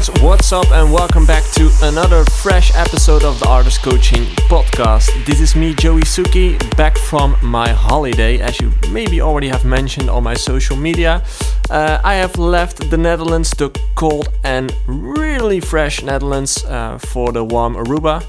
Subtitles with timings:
[0.00, 5.10] Guys, what's up, and welcome back to another fresh episode of the Artist Coaching Podcast.
[5.26, 10.08] This is me, Joey Suki, back from my holiday, as you maybe already have mentioned
[10.08, 11.22] on my social media.
[11.68, 17.44] Uh, I have left the Netherlands, the cold and really fresh Netherlands, uh, for the
[17.44, 18.24] warm Aruba.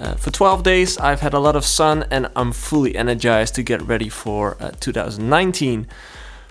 [0.00, 3.62] Uh, for 12 days, I've had a lot of sun and I'm fully energized to
[3.62, 5.86] get ready for uh, 2019.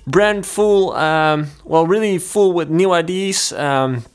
[0.08, 3.52] Brand full, um, well, really full with new ideas.
[3.52, 4.06] Um,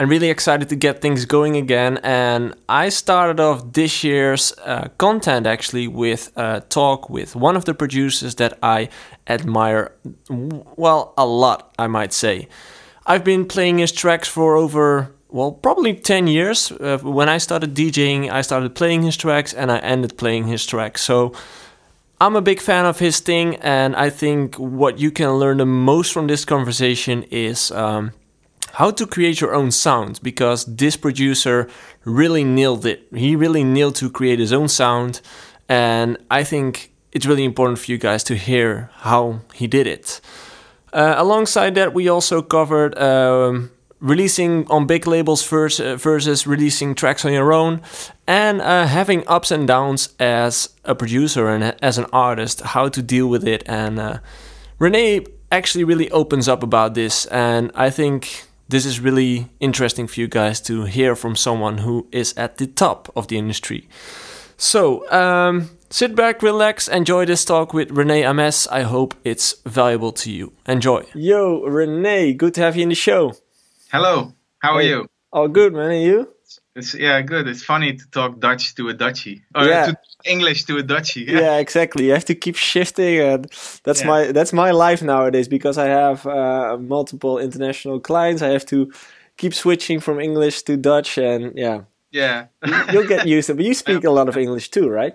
[0.00, 1.98] I'm really excited to get things going again.
[2.02, 7.64] And I started off this year's uh, content actually with a talk with one of
[7.64, 8.88] the producers that I
[9.26, 9.92] admire,
[10.28, 12.48] well, a lot, I might say.
[13.06, 16.72] I've been playing his tracks for over, well, probably 10 years.
[16.72, 20.64] Uh, when I started DJing, I started playing his tracks and I ended playing his
[20.64, 21.02] tracks.
[21.02, 21.34] So
[22.20, 23.56] I'm a big fan of his thing.
[23.56, 27.70] And I think what you can learn the most from this conversation is.
[27.70, 28.12] Um,
[28.74, 31.68] how to create your own sound because this producer
[32.04, 33.06] really nailed it.
[33.14, 35.20] He really nailed to create his own sound,
[35.68, 40.20] and I think it's really important for you guys to hear how he did it.
[40.92, 46.94] Uh, alongside that, we also covered um, releasing on big labels versus, uh, versus releasing
[46.96, 47.80] tracks on your own,
[48.26, 53.02] and uh, having ups and downs as a producer and as an artist, how to
[53.02, 53.62] deal with it.
[53.66, 54.18] And uh,
[54.80, 60.18] Rene actually really opens up about this, and I think this is really interesting for
[60.18, 63.88] you guys to hear from someone who is at the top of the industry.
[64.56, 68.66] So, um, sit back, relax, enjoy this talk with Rene Amesz.
[68.72, 70.52] I hope it's valuable to you.
[70.66, 71.04] Enjoy.
[71.14, 73.36] Yo, Rene, good to have you in the show.
[73.92, 74.88] Hello, how are hey.
[74.88, 75.06] you?
[75.32, 75.92] All good, man.
[75.92, 76.33] And you?
[76.76, 77.46] It's yeah, good.
[77.46, 79.86] It's funny to talk Dutch to a Dutchie, or yeah.
[79.86, 81.26] to English to a Dutchie.
[81.26, 81.40] Yeah.
[81.40, 81.56] yeah.
[81.58, 82.06] exactly.
[82.06, 83.46] You have to keep shifting, and
[83.84, 84.06] that's yeah.
[84.06, 88.42] my that's my life nowadays because I have uh, multiple international clients.
[88.42, 88.92] I have to
[89.36, 92.46] keep switching from English to Dutch, and yeah, yeah,
[92.92, 93.52] you'll get used to.
[93.52, 93.56] it.
[93.56, 95.14] But you speak a lot of English too, right?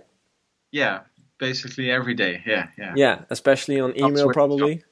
[0.71, 1.01] Yeah,
[1.39, 2.41] basically every day.
[2.45, 2.93] Yeah, yeah.
[2.95, 4.83] Yeah, especially on email, probably.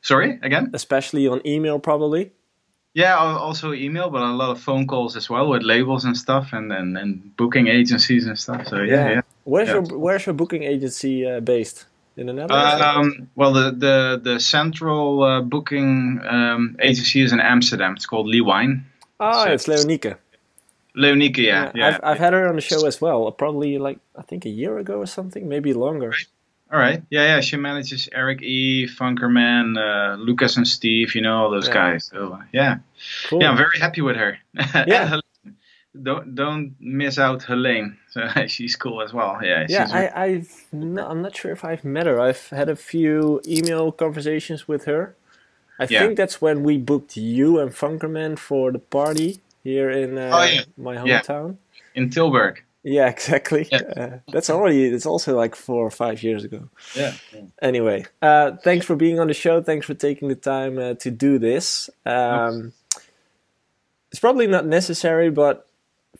[0.00, 0.70] Sorry, again.
[0.72, 2.32] Especially on email, probably.
[2.94, 6.52] Yeah, also email, but a lot of phone calls as well with labels and stuff,
[6.52, 8.66] and and, and booking agencies and stuff.
[8.66, 9.10] So yeah, yeah.
[9.10, 9.20] yeah.
[9.44, 9.74] Where's yeah.
[9.74, 11.86] your Where's your booking agency uh, based?
[12.16, 12.82] In the Netherlands?
[12.82, 17.94] Um, well, the the the central uh, booking um, agency is in Amsterdam.
[17.94, 18.82] It's called Leeuwijn.
[19.20, 20.16] Oh, so it's Leonieke.
[20.96, 21.88] Leonieke, yeah, yeah.
[21.88, 23.30] I've, I've had her on the show as well.
[23.30, 26.08] Probably like I think a year ago or something, maybe longer.
[26.08, 26.26] Right.
[26.70, 27.02] All right.
[27.10, 27.40] Yeah, yeah.
[27.40, 31.14] She manages Erick E, Funkerman, uh, Lucas and Steve.
[31.14, 31.74] You know all those yeah.
[31.74, 32.10] guys.
[32.12, 32.78] So uh, yeah,
[33.28, 33.42] cool.
[33.42, 33.50] yeah.
[33.50, 34.38] I'm very happy with her.
[34.54, 35.20] Yeah.
[36.02, 37.96] don't don't miss out Helene.
[38.10, 39.38] So she's cool as well.
[39.42, 39.66] Yeah.
[39.68, 39.86] Yeah.
[39.92, 42.18] I, I've no, I'm not sure if I've met her.
[42.20, 45.14] I've had a few email conversations with her.
[45.78, 46.00] I yeah.
[46.00, 50.44] think that's when we booked you and Funkerman for the party here in uh, oh,
[50.44, 50.62] yeah.
[50.76, 51.58] my hometown.
[51.94, 52.58] In Tilburg.
[52.82, 53.68] Yeah, exactly.
[53.70, 53.78] Yeah.
[53.78, 56.68] Uh, that's already it's also like four or five years ago.
[56.94, 57.14] Yeah.
[57.34, 57.42] yeah.
[57.60, 59.62] Anyway, uh, thanks for being on the show.
[59.62, 61.90] Thanks for taking the time uh, to do this.
[62.06, 62.72] Um,
[64.10, 65.68] it's probably not necessary, but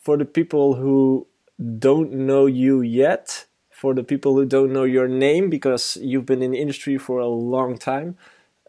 [0.03, 1.27] for the people who
[1.79, 6.43] don't know you yet, for the people who don't know your name, because you've been
[6.43, 8.17] in the industry for a long time.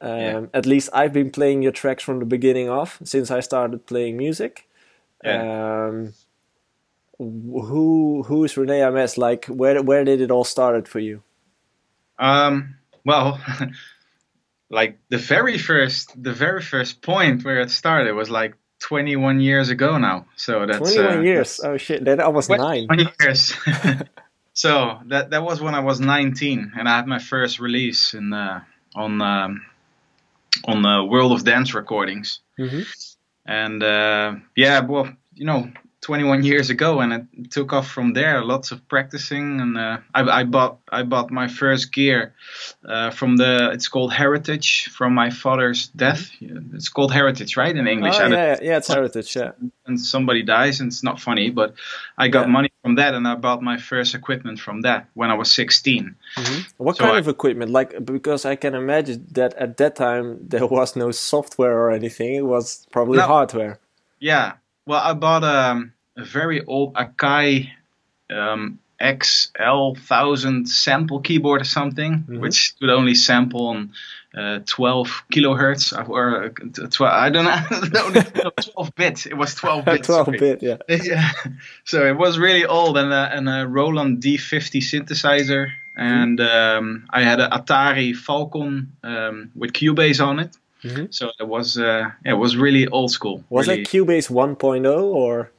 [0.02, 0.42] Um, yeah.
[0.54, 4.16] At least I've been playing your tracks from the beginning off since I started playing
[4.16, 4.68] music.
[5.24, 5.88] Yeah.
[5.88, 6.14] Um,
[7.20, 9.18] who who is Rene Amesz?
[9.18, 11.22] Like, where where did it all started for you?
[12.18, 12.76] Um,
[13.06, 13.40] well,
[14.70, 19.70] like the very first the very first point where it started was like 21 years
[19.70, 20.26] ago now.
[20.36, 21.60] So that's 21 uh, years.
[21.64, 22.88] Oh shit, that was nine.
[22.88, 23.54] 20 years.
[24.54, 28.32] so that that was when I was 19, and I had my first release in
[28.32, 28.62] uh,
[28.96, 29.66] on um,
[30.66, 32.40] on the World of Dance recordings.
[32.58, 32.82] Mm-hmm.
[33.46, 35.72] And uh, yeah, well, you know,
[36.02, 38.44] 21 years ago, and it took off from there.
[38.44, 42.34] Lots of practicing, and uh, I, I, bought I bought my first gear
[42.86, 43.72] uh, from the.
[43.74, 46.32] It's called Heritage from my father's death.
[46.40, 48.16] It's called Heritage, right in English?
[48.18, 49.36] Oh, yeah, yeah, it's Heritage.
[49.36, 49.52] Yeah.
[49.86, 51.74] And somebody dies, and it's not funny, but
[52.18, 52.54] I got yeah.
[52.54, 56.16] money from that, and I bought my first equipment from that when I was 16.
[56.38, 56.62] Mm-hmm.
[56.78, 57.72] What so kind I, of equipment?
[57.72, 62.36] Like because I can imagine that at that time there was no software or anything.
[62.36, 63.80] It was probably no, hardware.
[64.22, 64.54] Yeah,
[64.86, 67.70] well, I bought um, a very old Akai
[68.30, 72.40] um, XL1000 sample keyboard or something, mm-hmm.
[72.40, 73.94] which could only sample on
[74.38, 78.12] uh, 12 kilohertz or uh, 12, I don't know,
[78.44, 79.26] no, 12 bit.
[79.26, 80.04] It was 12 bit.
[80.04, 80.78] 12 bit, yeah.
[80.90, 81.32] yeah.
[81.86, 85.68] So it was really old and a, and a Roland D50 synthesizer.
[85.68, 86.02] Mm-hmm.
[86.02, 90.56] And um, I had an Atari Falcon um, with Cubase on it.
[90.84, 91.06] Mm-hmm.
[91.12, 93.44] So it was uh, it was really old school.
[93.50, 93.82] Was really.
[93.82, 95.52] it Cubase 1.0 or?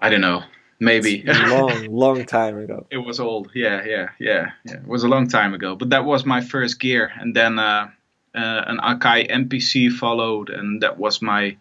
[0.00, 0.42] I don't know.
[0.80, 2.86] Maybe long, long time ago.
[2.90, 3.50] It was old.
[3.52, 4.74] Yeah, yeah, yeah, yeah.
[4.74, 5.74] It was a long time ago.
[5.74, 7.90] But that was my first gear, and then uh,
[8.32, 11.56] uh, an Akai MPC followed, and that was my.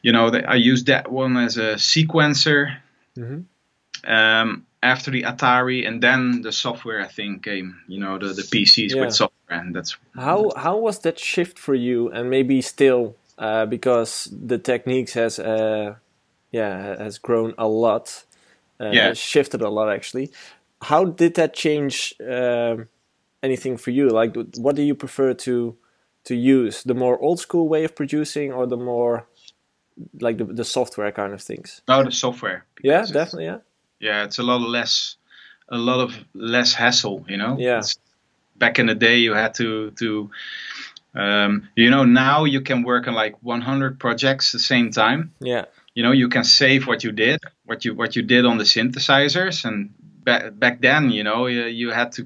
[0.00, 2.78] You know, I used that one as a sequencer.
[3.16, 4.10] Mm-hmm.
[4.10, 7.80] Um, after the Atari, and then the software I think came.
[7.88, 9.00] You know, the the PCs yeah.
[9.02, 13.66] with software, and that's how how was that shift for you, and maybe still uh,
[13.66, 15.94] because the techniques has uh,
[16.50, 18.24] yeah has grown a lot,
[18.80, 20.30] uh, yeah, shifted a lot actually.
[20.82, 22.88] How did that change um,
[23.42, 24.08] anything for you?
[24.08, 25.76] Like, what do you prefer to
[26.24, 26.82] to use?
[26.82, 29.26] The more old school way of producing, or the more
[30.20, 31.82] like the, the software kind of things?
[31.88, 32.64] Oh, the software.
[32.82, 33.44] Yeah, definitely.
[33.44, 33.58] Yeah.
[34.00, 35.16] Yeah, it's a lot less,
[35.68, 37.24] a lot of less hassle.
[37.28, 37.56] You know.
[37.58, 37.78] Yeah.
[37.78, 37.96] It's,
[38.62, 40.30] back in the day, you had to to
[41.22, 45.20] um, you know now you can work on like 100 projects at the same time.
[45.40, 45.64] Yeah.
[45.96, 47.38] You know you can save what you did
[47.68, 49.76] what you what you did on the synthesizers and
[50.28, 52.22] back back then you know you, you had to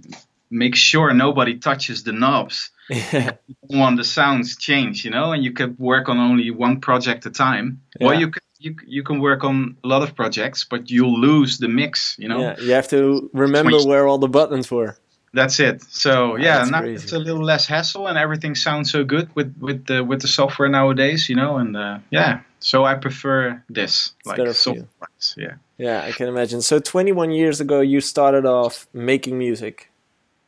[0.50, 2.70] make sure nobody touches the knobs.
[3.80, 7.32] Want the sounds change you know and you could work on only one project at
[7.32, 7.66] a time.
[7.98, 8.06] Yeah.
[8.06, 11.58] well you can you, you can work on a lot of projects but you'll lose
[11.58, 12.40] the mix you know?
[12.40, 14.96] Yeah you have to remember where all the buttons were
[15.36, 15.82] that's it.
[15.82, 19.86] So yeah, now it's a little less hassle, and everything sounds so good with with
[19.86, 21.58] the with the software nowadays, you know.
[21.58, 24.88] And uh, yeah, so I prefer this, like software.
[25.36, 25.54] Yeah.
[25.78, 26.62] Yeah, I can imagine.
[26.62, 29.90] So 21 years ago, you started off making music.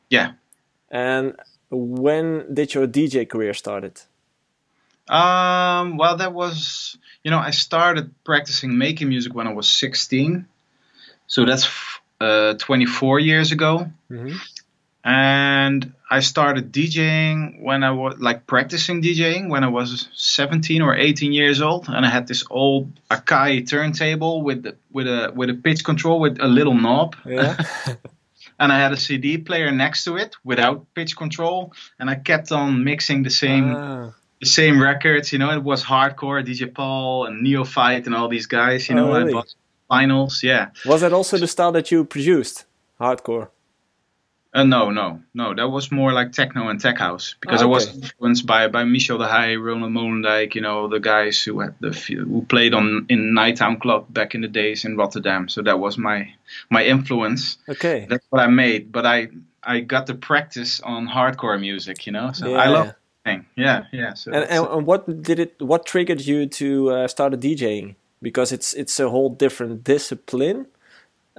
[0.09, 0.33] Yeah.
[0.91, 1.37] And
[1.71, 4.01] when did your DJ career started?
[5.07, 10.47] Um, well, that was you know I started practicing making music when I was 16,
[11.27, 11.69] so that's
[12.23, 13.91] uh, 24 years ago.
[14.11, 14.37] Mm-hmm
[15.05, 20.95] and I started DJing when I was like practicing DJing when I was 17 or
[20.95, 25.51] 18 years old, and I had this old Akai turntable with the, with a with
[25.51, 27.17] a pitch control with a little knob.
[27.25, 27.57] Yeah.
[28.59, 32.51] and I had a CD player next to it without pitch control, and I kept
[32.53, 34.15] on mixing the same ah.
[34.41, 35.33] the same records.
[35.33, 38.89] You know, it was hardcore, DJ Paul and Neophyte and all these guys.
[38.89, 39.43] You know, oh, really?
[39.89, 40.43] finals.
[40.43, 40.71] Yeah.
[40.87, 42.65] Was that also the style that you produced?
[43.01, 43.51] Hardcore.
[44.55, 45.55] Uh, no, no, no.
[45.55, 47.71] That was more like techno and tech house because oh, okay.
[47.71, 51.61] I was influenced by by Michel de Heij, Ronald Molendijk, you know, the guys who
[51.61, 55.49] had the who played on in Nighttown Club back in the days in Rotterdam.
[55.49, 56.33] So that was my
[56.71, 57.59] my influence.
[57.69, 58.91] Okay, that's what I made.
[58.91, 59.29] But I
[59.63, 62.33] I got to practice on hardcore music, you know.
[62.33, 62.57] So yeah.
[62.57, 63.47] I love thing.
[63.57, 64.15] Yeah, yeah.
[64.15, 65.61] So and, and what did it?
[65.61, 67.97] What triggered you to uh, start a DJing?
[68.23, 70.67] Because it's it's a whole different discipline.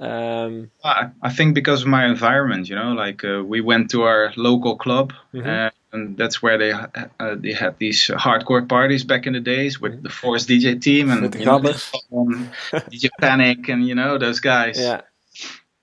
[0.00, 4.04] Um, I, I think because of my environment, you know, like uh, we went to
[4.04, 5.68] our local club, mm-hmm.
[5.92, 9.92] and that's where they uh, they had these hardcore parties back in the days with
[9.92, 10.02] mm-hmm.
[10.02, 14.80] the Forze DJ team and you know, DJ Panic and you know those guys.
[14.80, 15.02] Yeah.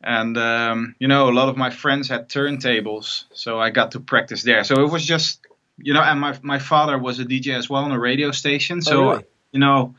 [0.04, 4.00] And um, you know, a lot of my friends had turntables, so I got to
[4.00, 4.64] practice there.
[4.64, 5.46] So it was just,
[5.78, 8.82] you know, and my my father was a DJ as well on a radio station,
[8.82, 9.24] so oh, really?
[9.52, 9.94] you know,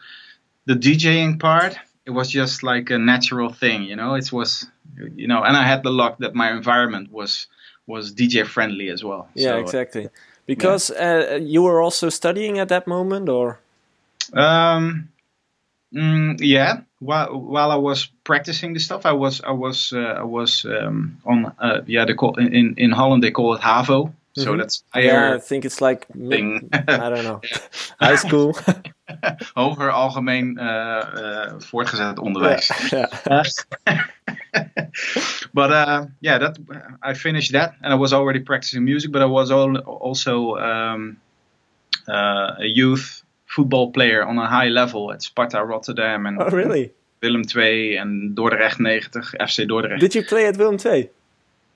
[0.64, 1.78] the DJing part
[2.08, 4.14] it was just like a natural thing, you know.
[4.14, 4.66] It was,
[5.14, 7.48] you know, and I had the luck that my environment was
[7.86, 9.28] was DJ friendly as well.
[9.34, 10.08] Yeah, so, exactly.
[10.46, 11.32] Because yeah.
[11.32, 13.58] Uh, you were also studying at that moment, or?
[14.32, 15.10] Um,
[15.92, 16.80] mm, yeah.
[17.00, 21.18] While while I was practicing the stuff, I was I was uh, I was um,
[21.26, 24.14] on uh, yeah they call in in Holland they call it HAVO.
[24.32, 24.58] So mm -hmm.
[24.60, 25.28] that's higher.
[25.28, 26.68] Yeah, I think it's like thing.
[26.72, 27.40] I don't know,
[28.06, 28.54] high school.
[29.54, 32.70] Hoger algemeen uh, uh, voortgezet onderwijs.
[32.90, 33.44] Yeah.
[35.52, 36.58] but uh, yeah, that
[37.00, 39.10] I finished that, and I was already practicing music.
[39.12, 41.18] But I was also um,
[42.08, 46.92] uh, a youth football player on a high level at Sparta Rotterdam and oh, really?
[47.22, 50.00] Willem II and Dordrecht 90, FC Dordrecht.
[50.00, 51.10] Did you play at Willem II?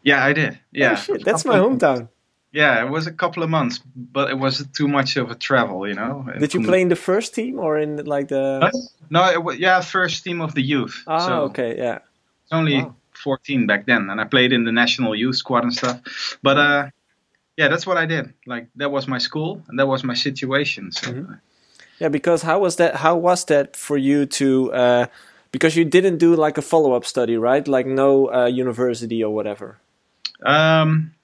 [0.02, 0.58] Yeah, I did.
[0.70, 2.08] Yeah, oh, that's my hometown.
[2.52, 5.88] Yeah, it was a couple of months, but it was too much of a travel,
[5.88, 6.26] you know.
[6.38, 8.71] Did you play in the first team or in like the?
[9.09, 11.02] no, it was, yeah, first team of the youth.
[11.06, 12.00] Ah, so okay, yeah.
[12.44, 12.94] It's only wow.
[13.14, 16.38] 14 back then, and I played in the national youth squad and stuff.
[16.42, 16.90] But uh,
[17.56, 18.35] yeah, that's what I did.
[18.47, 20.92] Like that was my school, and that was my situation.
[20.92, 21.11] So.
[21.11, 21.32] Mm-hmm.
[22.00, 22.97] Yeah, because how was that?
[22.97, 24.73] How was that for you to?
[24.75, 25.06] Uh,
[25.52, 27.66] because you didn't do like a follow up study, right?
[27.66, 29.78] Like no uh, university or whatever.
[30.44, 31.14] Um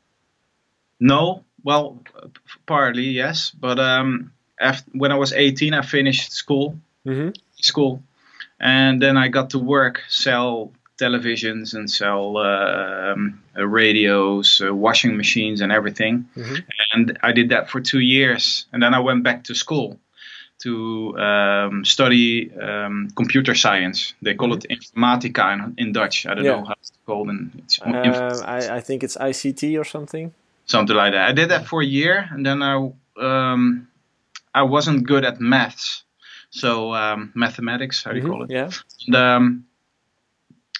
[1.00, 2.02] no, well,
[2.67, 7.31] partly yes, but um, after, when I was 18, I finished school, mm-hmm.
[7.61, 8.02] school,
[8.61, 14.75] and then I got to work, sell televisions and sell uh, um, uh, radios, uh,
[14.75, 16.28] washing machines, and everything.
[16.37, 16.55] Mm-hmm.
[16.93, 19.99] And I did that for two years, and then I went back to school
[20.61, 24.14] to um, study um, computer science.
[24.23, 24.73] They call mm-hmm.
[24.73, 26.26] it informatica in, in, Dutch.
[26.26, 26.57] I don't yeah.
[26.57, 27.31] know how it's called.
[27.31, 30.35] In, it's uh, I, I, think it's ICT or something.
[30.68, 31.28] Something like that.
[31.28, 33.88] I did that for a year, and then I um,
[34.54, 36.04] I wasn't good at maths,
[36.50, 38.04] so um, mathematics.
[38.04, 38.32] How do you mm-hmm.
[38.32, 38.50] call it?
[38.50, 38.70] Yeah.
[39.06, 39.66] And, um,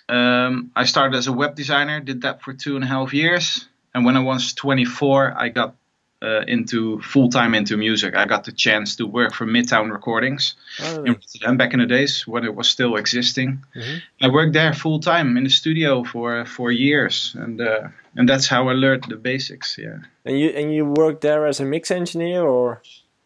[0.09, 2.01] um, I started as a web designer.
[2.01, 5.75] Did that for two and a half years, and when I was 24, I got
[6.21, 8.17] uh, into full time into music.
[8.17, 11.87] I got the chance to work for Midtown Recordings oh, in Rotterdam back in the
[11.87, 13.63] days when it was still existing.
[13.77, 13.99] Mm-hmm.
[14.25, 18.49] I worked there full time in the studio for for years, and uh, and that's
[18.49, 19.79] how I learned the basics.
[19.79, 19.99] Yeah.
[20.25, 22.83] And you and you worked there as a mix engineer or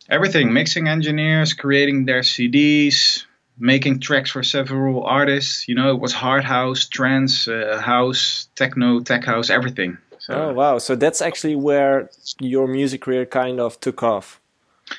[0.08, 3.24] everything, mixing engineers, creating their CDs,
[3.58, 5.66] making tracks for several artists.
[5.66, 9.98] You know, it was hard house, trance, uh, house, techno, tech house, everything.
[10.22, 10.78] So, oh wow!
[10.78, 14.40] So that's actually where your music career kind of took off.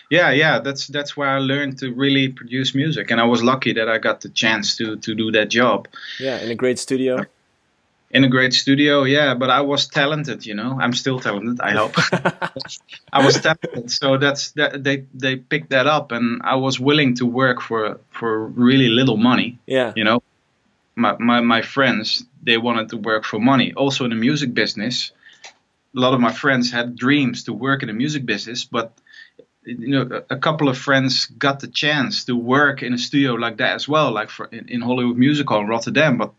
[0.09, 3.71] Yeah, yeah, that's that's where I learned to really produce music, and I was lucky
[3.71, 5.87] that I got the chance to to do that job.
[6.19, 7.25] Yeah, in a great studio.
[8.11, 10.77] In a great studio, yeah, but I was talented, you know.
[10.79, 11.95] I'm still talented, I hope.
[13.13, 17.15] I was talented, so that's that they they picked that up, and I was willing
[17.15, 19.57] to work for for really little money.
[19.67, 20.21] Yeah, you know,
[20.95, 23.73] my, my, my friends they wanted to work for money.
[23.73, 25.11] Also in the music business
[25.95, 28.93] a lot of my friends had dreams to work in the music business but
[29.65, 33.57] you know a couple of friends got the chance to work in a studio like
[33.57, 36.33] that as well like for in, in hollywood music hall in rotterdam but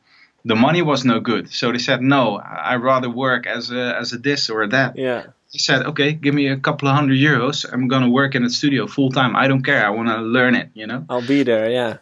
[0.46, 1.50] the money was no good.
[1.50, 4.94] So they said no i'd rather work as a as a this or a that.
[4.96, 5.28] Yeah.
[5.50, 7.64] He said okay give me a couple of hundred euros.
[7.70, 9.86] I'm gonna work in the studio full time i don't care.
[9.86, 11.06] I want to learn it you know?
[11.08, 11.98] I'll be there yeah.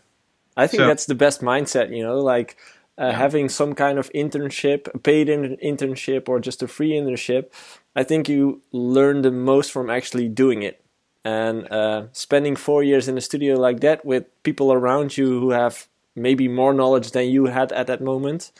[0.56, 2.56] I think so, that's the best mindset, you know, like
[3.02, 7.50] uh, having some kind of internship, a paid internship, or just a free internship.
[7.96, 10.84] I think you learn the most from actually doing it.
[11.24, 15.50] And uh, spending four years in a studio like that with people around you who
[15.50, 18.52] have maybe more knowledge than you had at that moment,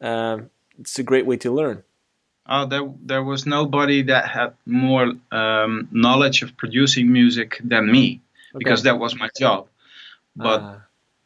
[0.00, 0.50] um,
[0.80, 1.84] it's a great way to learn.
[2.48, 8.20] Oh, there, there was nobody that had more um, knowledge of producing music than me
[8.50, 8.58] okay.
[8.58, 9.68] because that was my job.
[10.34, 10.76] But uh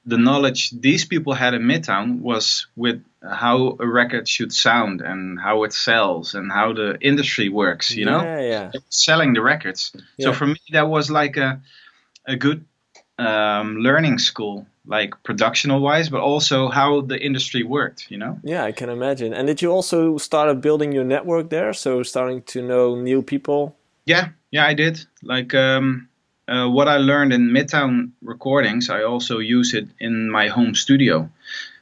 [0.07, 5.39] the knowledge these people had in Midtown was with how a record should sound and
[5.39, 7.91] how it sells and how the industry works.
[7.91, 9.93] You know, yeah, selling the records.
[10.17, 10.27] Yeah.
[10.27, 11.61] So for me, that was like a
[12.27, 12.65] a good
[13.19, 18.11] um, learning school, like productional wise, but also how the industry worked.
[18.11, 18.39] You know.
[18.43, 19.35] Yeah, I can imagine.
[19.35, 21.73] And did you also start building your network there?
[21.75, 23.77] So starting to know new people.
[24.07, 25.05] Yeah, yeah, I did.
[25.23, 25.55] Like.
[25.55, 26.10] Um,
[26.51, 31.31] uh, what I learned in Midtown recordings, I also use it in my home studio.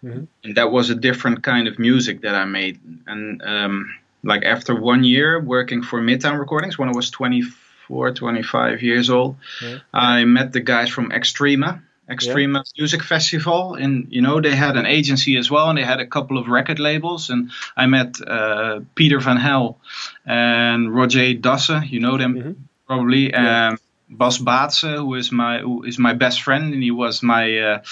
[0.05, 0.25] Mm-hmm.
[0.45, 2.79] And that was a different kind of music that I made.
[3.07, 8.83] And um, like after one year working for Midtown recordings, when I was 24, 25
[8.83, 9.79] years old, yeah.
[9.93, 11.81] I met the guys from Extrema.
[12.11, 12.73] Extrema yeah.
[12.79, 16.07] Music Festival, and you know they had an agency as well, and they had a
[16.07, 17.29] couple of record labels.
[17.29, 19.79] And I met uh, Peter van Hell
[20.25, 22.53] and Roger Dasse, you know them mm-hmm.
[22.87, 23.29] probably.
[23.29, 23.77] Yeah.
[24.11, 27.83] Bas Baatse, who is my who is my best friend, and he was my uh,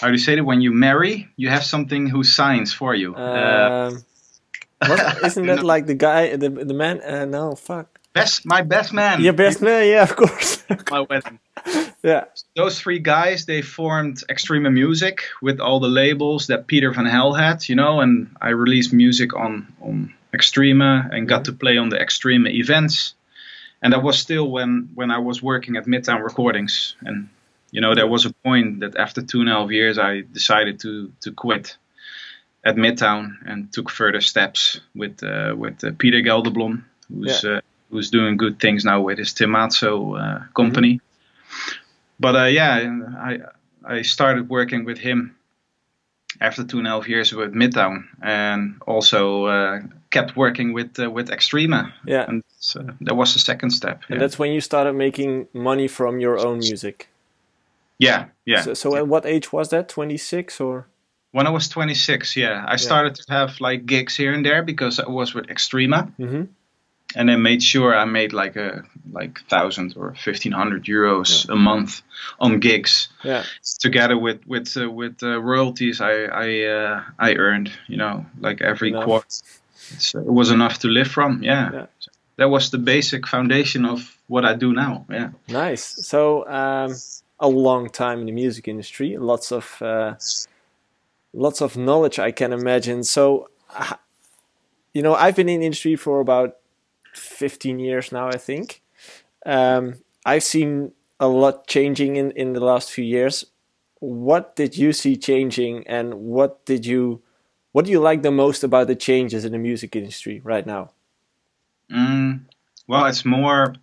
[0.00, 0.40] how do you say it?
[0.40, 3.14] When you marry, you have something who signs for you.
[3.14, 4.04] Uh, um,
[4.88, 7.02] what, isn't that like the guy, the the man?
[7.02, 7.98] Uh, no, fuck.
[8.14, 9.20] Best, my best man.
[9.20, 10.64] Your best man, yeah, of course.
[10.90, 11.38] my wedding.
[12.00, 12.26] Yeah.
[12.54, 17.34] Those three guys, they formed Extrema Music with all the labels that Peter van Hell
[17.34, 21.52] had, you know, and I released music on on Extrema and got mm-hmm.
[21.52, 23.14] to play on the Extrema events
[23.82, 27.28] and that was still when when I was working at Midtown Recordings, and
[27.70, 30.80] you know there was a point that after two and a half years I decided
[30.80, 31.76] to to quit
[32.64, 37.50] at Midtown and took further steps with uh, with uh, Peter Gelderblom, who's yeah.
[37.50, 40.94] uh, who's doing good things now with his Tematsu uh, company.
[40.94, 41.74] Mm-hmm.
[42.20, 42.74] But uh, yeah,
[43.18, 43.38] I
[43.84, 45.36] I started working with him
[46.40, 49.80] after two and a half years with Midtown, and also uh,
[50.10, 51.92] kept working with uh, with Extrema.
[52.06, 54.02] Yeah, and so that was the second step.
[54.08, 54.20] And yeah.
[54.20, 57.08] that's when you started making money from your own music.
[57.98, 58.62] Yeah, yeah.
[58.62, 59.88] So, so at what age was that?
[59.88, 60.86] Twenty six or?
[61.30, 64.98] When I was 26, yeah, I started to have like gigs here and there because
[64.98, 66.10] I was with Extrema.
[66.18, 66.44] Mm-hmm
[67.16, 71.54] and I made sure I made like a like thousand or fifteen hundred euros yeah.
[71.54, 72.02] a month
[72.38, 73.08] on gigs.
[73.24, 73.44] Yeah.
[73.80, 78.60] Together with with uh, with uh, royalties, I I uh, I earned you know like
[78.60, 79.04] every enough.
[79.04, 79.26] quarter.
[79.98, 81.42] So it was enough to live from.
[81.42, 81.70] Yeah.
[81.72, 81.86] yeah.
[81.98, 85.06] So that was the basic foundation of what I do now.
[85.10, 85.30] Yeah.
[85.48, 85.84] Nice.
[86.06, 86.94] So um,
[87.40, 90.14] a long time in the music industry, lots of uh,
[91.32, 93.04] lots of knowledge, I can imagine.
[93.04, 93.48] So,
[94.92, 96.57] you know, I've been in the industry for about
[97.18, 98.82] 15 years now, I think.
[99.44, 99.94] Um,
[100.24, 103.46] I've seen a lot changing in, in the last few years.
[104.00, 107.22] What did you see changing, and what did you,
[107.72, 110.92] what do you like the most about the changes in the music industry right now?
[111.90, 112.42] Mm,
[112.86, 113.74] well, it's more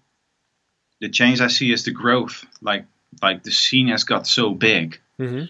[1.02, 2.46] the change I see is the growth.
[2.62, 2.86] Like
[3.22, 5.00] like the scene has got so big.
[5.20, 5.46] Mm-hmm.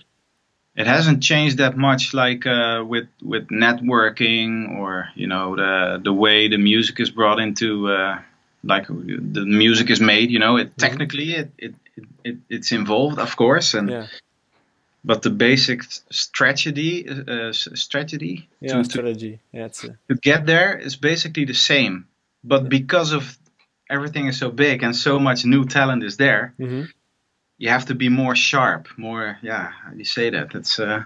[0.75, 6.11] It hasn't changed that much, like uh, with with networking or you know the the
[6.13, 8.19] way the music is brought into uh,
[8.63, 10.31] like the music is made.
[10.31, 10.85] You know, it mm-hmm.
[10.85, 11.75] technically it, it,
[12.25, 13.89] it it's involved, of course, and.
[13.89, 14.07] Yeah.
[15.07, 20.95] But the basic strategy, uh, strategy, yeah, to, strategy, yeah, to, to get there is
[20.95, 22.07] basically the same.
[22.43, 23.37] But because of
[23.87, 26.85] everything is so big and so much new talent is there, mm-hmm.
[27.57, 29.71] You have to be more sharp, more yeah.
[29.83, 30.53] How do you say that?
[30.55, 31.03] It's uh,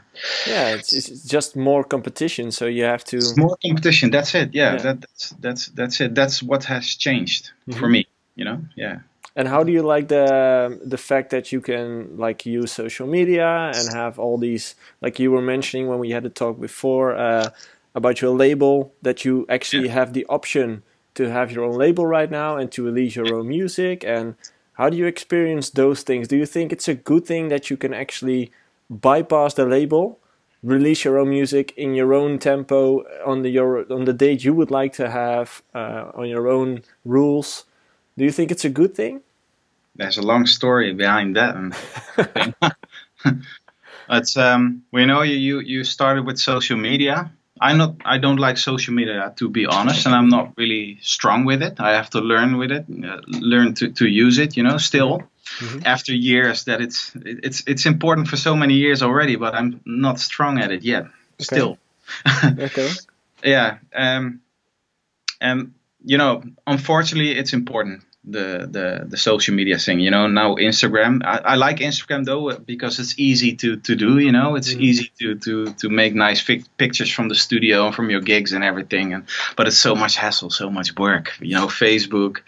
[0.47, 4.09] yeah, it's, it's just more competition, so you have to it's more competition.
[4.09, 4.53] That's it.
[4.53, 4.77] Yeah, yeah.
[4.77, 6.15] That, that's that's that's it.
[6.15, 7.79] That's what has changed mm-hmm.
[7.79, 8.07] for me.
[8.35, 8.99] You know, yeah.
[9.35, 13.71] And how do you like the the fact that you can like use social media
[13.75, 17.49] and have all these like you were mentioning when we had a talk before uh,
[17.93, 19.93] about your label that you actually yeah.
[19.93, 23.47] have the option to have your own label right now and to release your own
[23.47, 24.35] music and
[24.79, 26.29] how do you experience those things?
[26.29, 28.51] Do you think it's a good thing that you can actually
[28.89, 30.19] bypass the label
[30.63, 34.53] release your own music in your own tempo on the your on the date you
[34.53, 37.65] would like to have uh, on your own rules?
[38.17, 39.21] Do you think it's a good thing?
[39.95, 41.55] There's a long story behind that
[44.07, 47.31] but um, we know you, you you started with social media
[47.61, 51.45] I not I don't like social media to be honest, and I'm not really strong
[51.45, 51.79] with it.
[51.79, 54.55] I have to learn with it, uh, learn to, to use it.
[54.57, 55.23] You know, still
[55.59, 55.79] mm-hmm.
[55.85, 60.19] after years that it's it's it's important for so many years already, but I'm not
[60.19, 61.03] strong at it yet.
[61.03, 61.11] Okay.
[61.39, 61.77] Still.
[62.59, 62.89] okay.
[63.43, 63.77] Yeah.
[63.93, 64.41] Um,
[65.41, 70.27] and you know, unfortunately, it's important the the the social media thing you know?
[70.27, 74.55] Now instagram I, I, like instagram though because it's easy to to do you know?
[74.55, 74.81] It's mm-hmm.
[74.81, 78.53] easy to to to make nice fi- pictures from the studio and from your gigs
[78.53, 81.67] and everything and but it's so much hassle so much work you know?
[81.67, 82.39] Facebook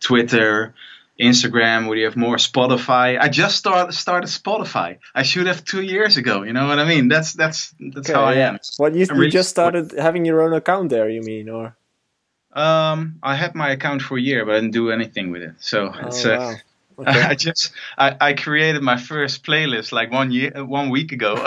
[0.00, 0.74] twitter
[1.20, 3.18] instagram where you have more spotify.
[3.20, 4.98] I just started started spotify.
[5.14, 7.08] I should have two years ago you know what i mean?
[7.08, 8.58] That's that's that's okay, how i am.
[8.76, 11.76] What you, you really just started having your own account there you mean or
[12.58, 15.54] um, I had my account for a year, but I didn't do anything with it.
[15.60, 16.24] So oh, it's.
[16.24, 16.54] Uh,
[16.98, 17.22] Okay.
[17.22, 21.36] I just I, I created my first playlist like one year one week ago.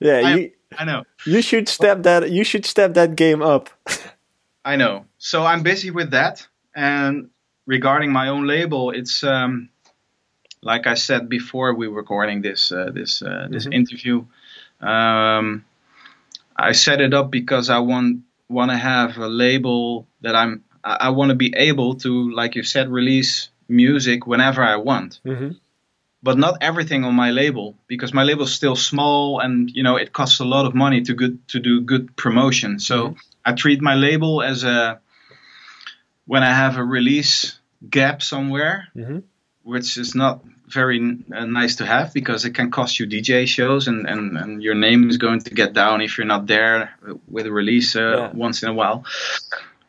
[0.00, 1.04] yeah, I, you, I know.
[1.24, 3.70] You should step that you should step that game up.
[4.64, 5.04] I know.
[5.18, 6.44] So I'm busy with that.
[6.74, 7.30] And
[7.64, 9.68] regarding my own label, it's um,
[10.62, 13.72] like I said before we were recording this uh, this uh, this mm-hmm.
[13.72, 14.24] interview.
[14.80, 15.64] Um,
[16.56, 20.96] I set it up because I want want to have a label that I'm I,
[21.00, 25.20] I want to be able to, like you said, release music whenever I want.
[25.24, 25.52] Mm-hmm.
[26.22, 29.96] But not everything on my label because my label is still small and you know
[29.96, 32.78] it costs a lot of money to good to do good promotion.
[32.78, 33.18] So mm-hmm.
[33.44, 35.00] I treat my label as a
[36.26, 39.18] when I have a release gap somewhere, mm-hmm.
[39.62, 43.88] which is not very uh, nice to have because it can cost you DJ shows
[43.88, 46.94] and, and, and your name is going to get down if you're not there
[47.28, 48.30] with a release uh, yeah.
[48.32, 49.04] once in a while.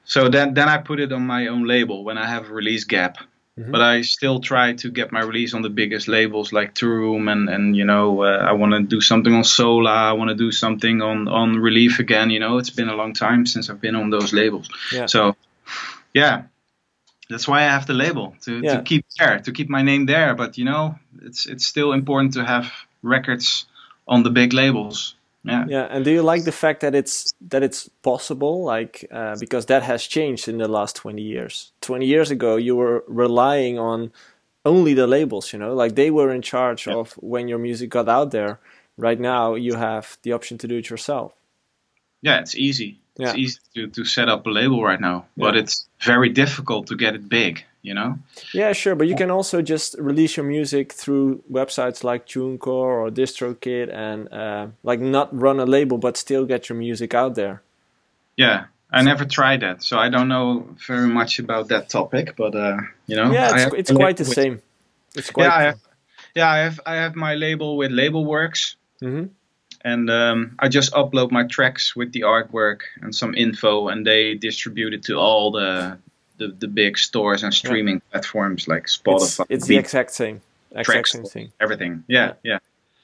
[0.06, 2.84] So then, then I put it on my own label when I have a release
[2.84, 3.18] gap.
[3.58, 3.72] Mm-hmm.
[3.72, 7.50] But I still try to get my release on the biggest labels like Toolroom and
[7.50, 9.90] and you know uh, I want to do something on Sola.
[9.90, 12.30] I want to do something on on Relief again.
[12.30, 14.70] You know it's been a long time since I've been on those labels.
[14.92, 15.08] Yeah.
[15.08, 15.36] So
[16.14, 16.44] yeah,
[17.30, 18.78] that's why I have the label to, yeah.
[18.78, 20.36] to keep there, to keep my name there.
[20.36, 23.66] But you know, it's it's still important to have records
[24.08, 25.16] on the big labels.
[25.44, 25.66] Yeah.
[25.68, 25.88] Yeah.
[25.90, 28.64] And do you like the fact that it's that it's possible?
[28.64, 31.72] Like uh, because that has changed in the last twenty years.
[31.82, 34.12] Twenty years ago, you were relying on
[34.66, 35.54] only the labels.
[35.54, 38.60] You know, like they were in charge of when your music got out there.
[39.00, 41.32] Right now, you have the option to do it yourself.
[42.24, 43.30] Yeah, it's easy yeah.
[43.30, 46.96] it's easy to, to set up a label right now, but it's very difficult to
[46.96, 48.18] get it big, you know?
[48.54, 53.10] Yeah, sure, but you can also just release your music through websites like TuneCore or
[53.10, 57.62] DistroKid and uh, like not run a label but still get your music out there.
[58.36, 62.56] Yeah, I never tried that, so I don't know very much about that topic, but
[62.56, 62.78] uh,
[63.08, 64.62] you know, yeah, it's, it's quite the with, same.
[65.16, 65.80] It's quite yeah, I have,
[66.36, 68.76] yeah, I have I have my label with Labelworks.
[69.02, 69.34] Mm-hmm
[69.88, 74.36] and um, I just upload my tracks with the artwork and some info, and they
[74.36, 75.98] distribute it to all the
[76.40, 78.12] the, the big stores and streaming yeah.
[78.12, 79.40] platforms like Spotify.
[79.42, 80.42] It's, it's the exact same,
[80.76, 81.52] exact same thing.
[81.60, 82.60] Everything, yeah, yeah.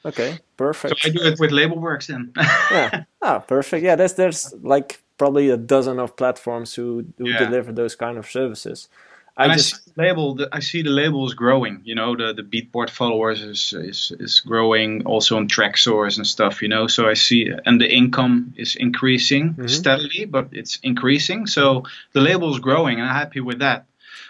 [0.05, 0.99] Okay, perfect.
[0.99, 2.33] So I do it with Label Works then.
[2.37, 3.03] yeah.
[3.21, 3.85] Ah, perfect.
[3.85, 7.37] Yeah, there's there's like probably a dozen of platforms who, who yeah.
[7.37, 8.89] deliver those kind of services.
[9.35, 10.35] I and just I see the label.
[10.35, 11.81] The, I see the label is growing.
[11.83, 16.61] You know, the the Beatport followers is is is growing also on Traxsource and stuff.
[16.61, 19.67] You know, so I see and the income is increasing mm-hmm.
[19.67, 21.47] steadily, but it's increasing.
[21.47, 23.85] So the label is growing, and I'm happy with that.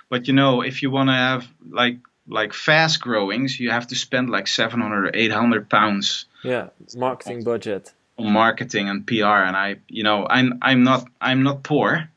[0.10, 3.96] But you know, if you want to have like like fast growings, you have to
[3.96, 6.26] spend like 700 or 800 pounds.
[6.44, 7.92] Yeah, marketing budget.
[8.18, 12.10] On marketing and PR, and I, you know, I'm I'm not I'm not poor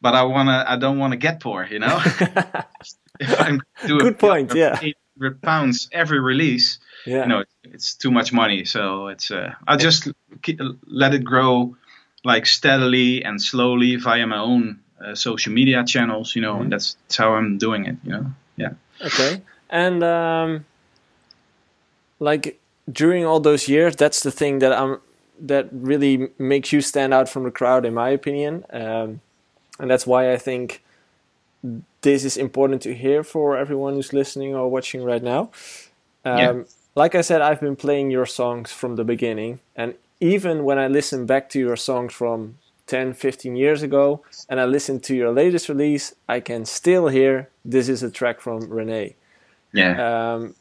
[0.00, 2.00] but I wanna I don't want to get poor, you know.
[3.20, 4.78] if I'm doing good point, yeah.
[4.80, 7.22] 800 pounds every release, yeah.
[7.22, 8.64] you know, it's too much money.
[8.64, 10.08] So it's uh, I just
[10.42, 11.76] keep, let it grow
[12.24, 16.62] like steadily and slowly via my own uh, social media channels, you know, mm-hmm.
[16.64, 18.26] and that's, that's how I'm doing it, you know.
[18.56, 18.72] Yeah.
[19.00, 19.42] Okay.
[19.70, 20.66] And um,
[22.18, 22.60] like
[22.90, 25.00] during all those years, that's the thing that I'm
[25.42, 28.62] that really makes you stand out from the crowd, in my opinion.
[28.70, 29.22] Um,
[29.80, 30.82] and that's why I think
[32.02, 35.50] this is important to hear for everyone who's listening or watching right now.
[36.24, 36.62] Um, yeah.
[36.94, 40.88] Like I said, I've been playing your songs from the beginning, and even when I
[40.88, 45.30] listen back to your songs from 10, 15 years ago, and I listen to your
[45.30, 49.14] latest release, I can still hear this is a track from Rene.
[49.72, 50.34] Yeah.
[50.34, 50.54] Um,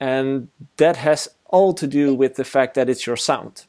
[0.00, 0.48] and
[0.78, 3.64] that has all to do with the fact that it's your sound.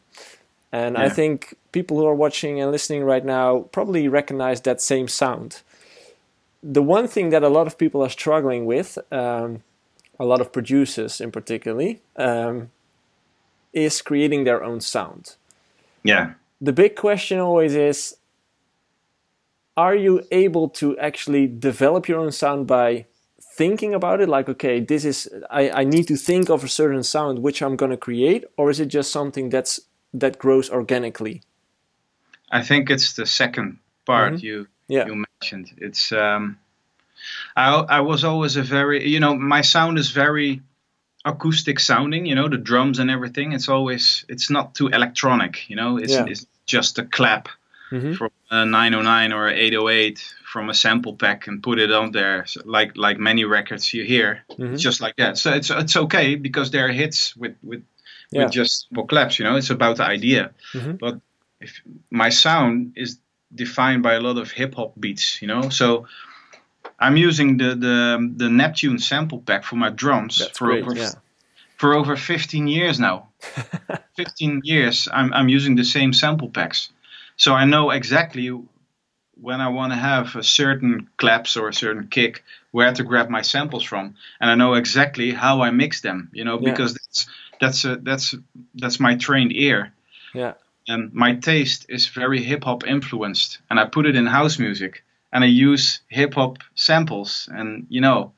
[0.72, 1.04] And yeah.
[1.04, 5.50] I think people who are watching and listening right now probably recognize that same sound.
[6.78, 9.50] The one thing that a lot of people are struggling with, um,
[10.20, 12.56] a lot of producers in particularly, um,
[13.74, 15.24] is creating their own sound.
[16.04, 16.26] Yeah.
[16.60, 17.98] The big question always is
[19.86, 23.06] are you able to actually develop your own sound by
[23.60, 25.18] thinking about it like okay this is
[25.50, 28.70] I, I need to think of a certain sound which i'm going to create or
[28.70, 29.74] is it just something that's
[30.13, 31.42] that grows organically?
[32.52, 34.46] I think it's the second part mm-hmm.
[34.46, 35.06] you yeah.
[35.06, 35.72] you mentioned.
[35.78, 36.58] It's um,
[37.56, 40.62] I I was always a very you know my sound is very
[41.26, 42.26] acoustic sounding.
[42.26, 43.54] You know the drums and everything.
[43.54, 45.70] It's always it's not too electronic.
[45.70, 46.26] You know it's, yeah.
[46.26, 47.50] it's just a clap
[47.92, 48.14] mm-hmm.
[48.14, 52.62] from a 909 or 808 from a sample pack and put it on there so
[52.66, 54.44] like like many records you hear.
[54.52, 54.74] Mm-hmm.
[54.74, 55.38] It's just like that.
[55.38, 57.84] So it's it's okay because there are hits with with
[58.32, 58.44] yeah.
[58.44, 59.40] with just simple claps.
[59.40, 60.52] You know, it's about the idea.
[60.74, 60.94] Mm-hmm.
[60.94, 61.20] But
[61.60, 63.20] if my sound is
[63.54, 66.08] defined by a lot of hip hop beats, you know, so
[67.00, 70.96] I'm using the the the Neptune sample pack for my drums That's for great, over
[70.96, 71.12] yeah.
[71.78, 73.30] for over 15 years now.
[74.17, 76.91] 15 years I'm I'm using the same sample packs.
[77.36, 78.50] So I know exactly
[79.39, 83.30] when I want to have a certain claps or a certain kick, where to grab
[83.30, 86.30] my samples from, and I know exactly how I mix them.
[86.34, 87.28] You know, because that's
[87.60, 88.36] that's a, that's
[88.74, 89.93] that's my trained ear.
[90.34, 90.54] Yeah.
[90.88, 95.04] And my taste is very hip hop influenced, and I put it in house music,
[95.34, 98.32] and I use hip hop samples, and you know,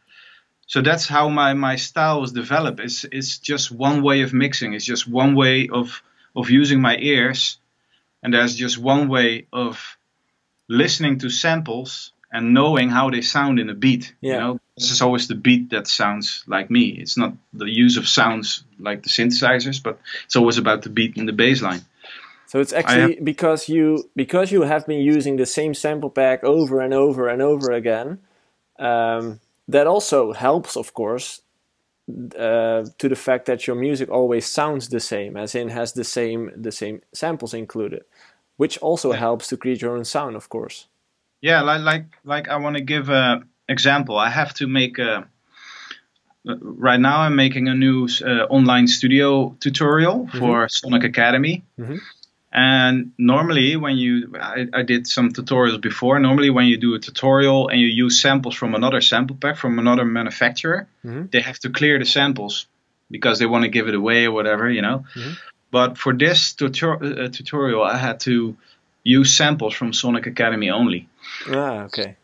[0.66, 2.80] so that's how my my style was developed.
[2.80, 4.74] It's it's just one way of mixing.
[4.74, 6.02] It's just one way of
[6.36, 7.58] of using my ears,
[8.24, 9.98] and there's just one way of
[10.68, 14.14] listening to samples and knowing how they sound in a beat.
[14.22, 14.34] Yeah.
[14.34, 16.90] You know, this is always the beat that sounds like me.
[16.90, 21.18] It's not the use of sounds like the synthesizers, but it's always about the beat
[21.18, 21.82] and the bass line.
[22.50, 26.44] So it's actually have, because you because you have been using the same sample pack
[26.44, 28.18] over and over and over again.
[28.80, 31.44] Um, that also helps, of course,
[32.36, 36.04] uh, to the fact that your music always sounds the same, as in has the
[36.04, 38.02] same the same samples included,
[38.58, 39.20] which also yeah.
[39.20, 40.88] helps to create your own sound, of course.
[41.42, 44.18] Yeah, like like like I want to give a example.
[44.18, 45.28] I have to make a.
[46.46, 50.40] Right now, I'm making a new uh, online studio tutorial mm-hmm.
[50.40, 51.64] for Sonic Academy.
[51.78, 51.98] Mm-hmm.
[52.52, 56.18] And normally, when you, I, I, did some tutorials before.
[56.18, 59.78] Normally, when you do a tutorial and you use samples from another sample pack from
[59.78, 61.28] another manufacturer, mm-hmm.
[61.32, 62.66] they have to clear the samples
[63.12, 65.06] because they want to give it away or whatever, you know.
[65.14, 65.34] Mm-hmm.
[65.70, 68.58] But for this tutor- uh, tutorial, I had to
[69.04, 71.08] use samples from Sonic Academy only.
[71.48, 72.16] Ah, okay.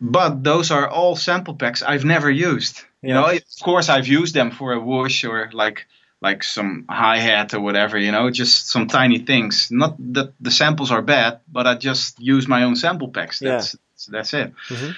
[0.00, 2.82] But those are all sample packs I've never used.
[3.02, 3.08] Yeah.
[3.08, 5.86] You know, of course I've used them for a wash or like
[6.22, 7.98] like some hi hat or whatever.
[7.98, 9.70] You know, just some tiny things.
[9.70, 13.40] Not that the samples are bad, but I just use my own sample packs.
[13.40, 14.18] That's yeah.
[14.18, 14.52] that's it.
[14.68, 14.92] Mm-hmm.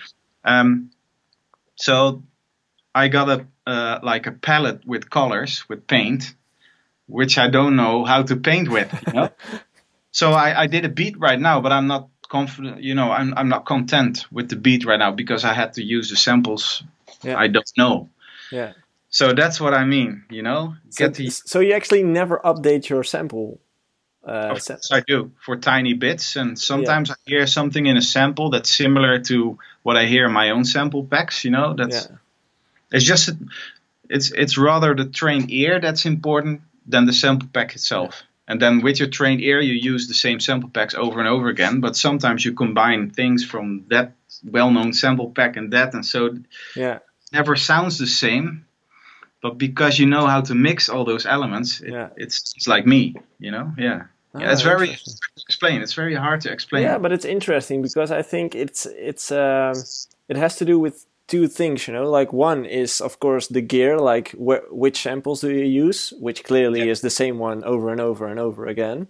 [0.44, 0.90] Um,
[1.76, 2.22] so
[2.94, 6.34] I got a uh, like a palette with colors with paint,
[7.06, 8.92] which I don't know how to paint with.
[9.06, 9.30] You know?
[10.12, 12.82] so I, I did a beat right now, but I'm not confident.
[12.82, 15.82] You know, I'm I'm not content with the beat right now because I had to
[15.82, 16.84] use the samples.
[17.22, 17.38] Yeah.
[17.38, 18.10] I don't know.
[18.52, 18.74] Yeah.
[19.14, 20.74] So that's what I mean, you know.
[20.90, 23.60] So, the, so you actually never update your sample.
[24.26, 27.14] Uh, course I do for tiny bits, and sometimes yeah.
[27.14, 30.64] I hear something in a sample that's similar to what I hear in my own
[30.64, 31.44] sample packs.
[31.44, 32.16] You know, that's yeah.
[32.90, 33.30] it's just
[34.10, 38.16] it's it's rather the trained ear that's important than the sample pack itself.
[38.16, 38.52] Yeah.
[38.52, 41.48] And then with your trained ear, you use the same sample packs over and over
[41.48, 41.80] again.
[41.80, 46.36] But sometimes you combine things from that well-known sample pack and that, and so
[46.74, 46.98] yeah,
[47.32, 48.66] never sounds the same.
[49.44, 52.08] But because you know how to mix all those elements, it, yeah.
[52.16, 54.04] it's it's like me, you know, yeah.
[54.32, 54.98] Oh, yeah, it's very hard
[55.36, 55.82] to explain.
[55.82, 56.84] It's very hard to explain.
[56.84, 59.74] Yeah, but it's interesting because I think it's it's uh,
[60.30, 62.08] it has to do with two things, you know.
[62.08, 66.42] Like one is of course the gear, like wh- which samples do you use, which
[66.42, 66.92] clearly yeah.
[66.92, 69.08] is the same one over and over and over again.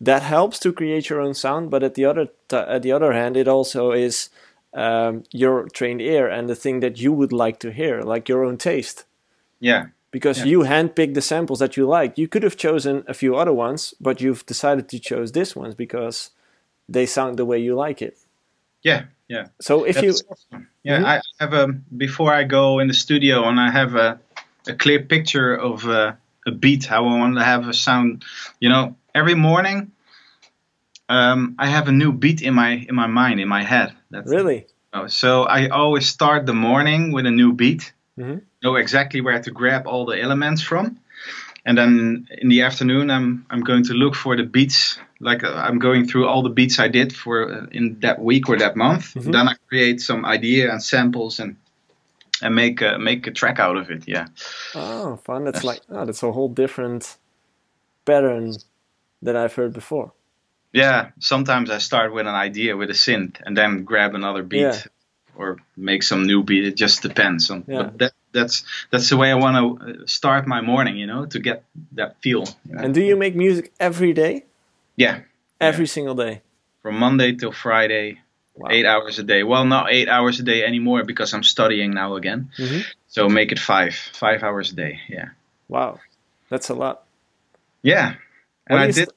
[0.00, 3.12] That helps to create your own sound, but at the other t- at the other
[3.12, 4.30] hand, it also is
[4.74, 8.44] um, your trained ear and the thing that you would like to hear, like your
[8.44, 9.04] own taste.
[9.60, 9.86] Yeah.
[10.10, 10.46] Because yeah.
[10.46, 12.16] you handpicked the samples that you like.
[12.16, 15.74] You could have chosen a few other ones, but you've decided to choose this ones
[15.74, 16.30] because
[16.88, 18.16] they sound the way you like it.
[18.82, 19.48] Yeah, yeah.
[19.60, 20.68] So if That's you, awesome.
[20.82, 21.06] yeah, mm-hmm.
[21.06, 24.20] I have a before I go in the studio and I have a
[24.68, 26.12] a clear picture of uh,
[26.46, 28.24] a beat how I want to have a sound.
[28.60, 29.92] You know, every morning,
[31.08, 33.92] um, I have a new beat in my in my mind in my head.
[34.10, 34.66] That's really.
[34.92, 37.92] Oh, so I always start the morning with a new beat.
[38.18, 38.38] Mm-hmm.
[38.66, 40.98] Know exactly where to grab all the elements from,
[41.64, 45.54] and then in the afternoon I'm I'm going to look for the beats like uh,
[45.54, 48.76] I'm going through all the beats I did for uh, in that week or that
[48.76, 49.14] month.
[49.14, 49.30] Mm-hmm.
[49.30, 51.56] Then I create some idea and samples and
[52.42, 54.06] and make a, make a track out of it.
[54.06, 54.26] Yeah.
[54.74, 55.44] Oh, fun!
[55.44, 57.16] That's like oh, that's a whole different
[58.04, 58.54] pattern
[59.22, 60.12] that I've heard before.
[60.72, 64.60] Yeah, sometimes I start with an idea with a synth and then grab another beat
[64.60, 64.82] yeah.
[65.34, 66.66] or make some new beat.
[66.66, 67.64] It just depends on.
[67.66, 67.84] Yeah.
[67.84, 70.96] But that, that's that's the way I want to uh, start my morning.
[70.96, 72.44] You know, to get that feel.
[72.68, 72.82] You know?
[72.84, 74.44] And do you make music every day?
[74.96, 75.20] Yeah.
[75.60, 75.96] Every yeah.
[75.96, 76.42] single day.
[76.82, 78.20] From Monday till Friday,
[78.54, 78.68] wow.
[78.70, 79.42] eight hours a day.
[79.42, 82.50] Well, not eight hours a day anymore because I'm studying now again.
[82.58, 82.80] Mm-hmm.
[83.08, 85.00] So make it five, five hours a day.
[85.08, 85.28] Yeah.
[85.68, 85.98] Wow,
[86.48, 87.04] that's a lot.
[87.82, 88.14] Yeah,
[88.66, 88.94] and I did.
[88.94, 89.10] St-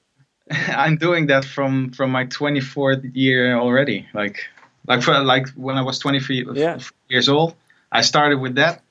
[0.75, 4.08] I'm doing that from from my 24th year already.
[4.13, 4.49] Like
[4.88, 6.79] like for like when I was 23 yeah.
[7.08, 7.55] years old,
[7.91, 8.82] I started with that.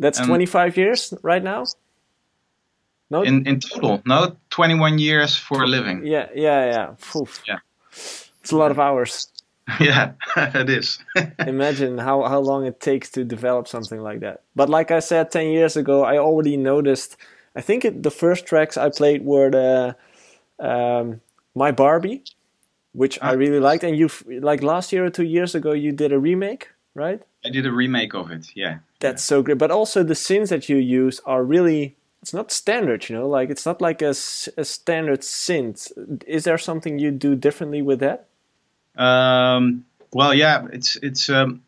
[0.00, 1.66] That's 25 years right now.
[3.10, 6.06] No, in in total, no, 21 years for a living.
[6.06, 7.20] Yeah, yeah, yeah.
[7.20, 7.42] Oof.
[7.46, 7.58] Yeah,
[8.40, 9.28] it's a lot of hours.
[9.80, 10.98] yeah, it is.
[11.46, 14.42] Imagine how how long it takes to develop something like that.
[14.54, 17.16] But like I said 10 years ago, I already noticed.
[17.56, 19.96] I think it, the first tracks I played were the
[20.64, 21.20] um,
[21.54, 22.22] My Barbie,
[22.92, 23.36] which I ah.
[23.36, 23.82] really liked.
[23.82, 24.08] And you
[24.40, 27.20] like last year or two years ago, you did a remake, right?
[27.44, 28.48] I did a remake of it.
[28.54, 28.78] Yeah.
[29.00, 29.58] That's so great.
[29.58, 31.96] But also the synths that you use are really.
[32.22, 33.26] It's not standard, you know.
[33.26, 35.90] Like it's not like a, a standard synth.
[36.26, 38.26] Is there something you do differently with that?
[38.94, 40.66] Um, well, yeah.
[40.70, 41.30] It's it's.
[41.30, 41.62] Um,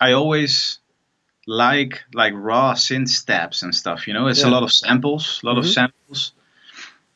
[0.00, 0.80] I always
[1.46, 4.08] like like raw synth steps and stuff.
[4.08, 4.48] You know, it's yeah.
[4.48, 5.60] a lot of samples, a lot mm-hmm.
[5.60, 6.32] of samples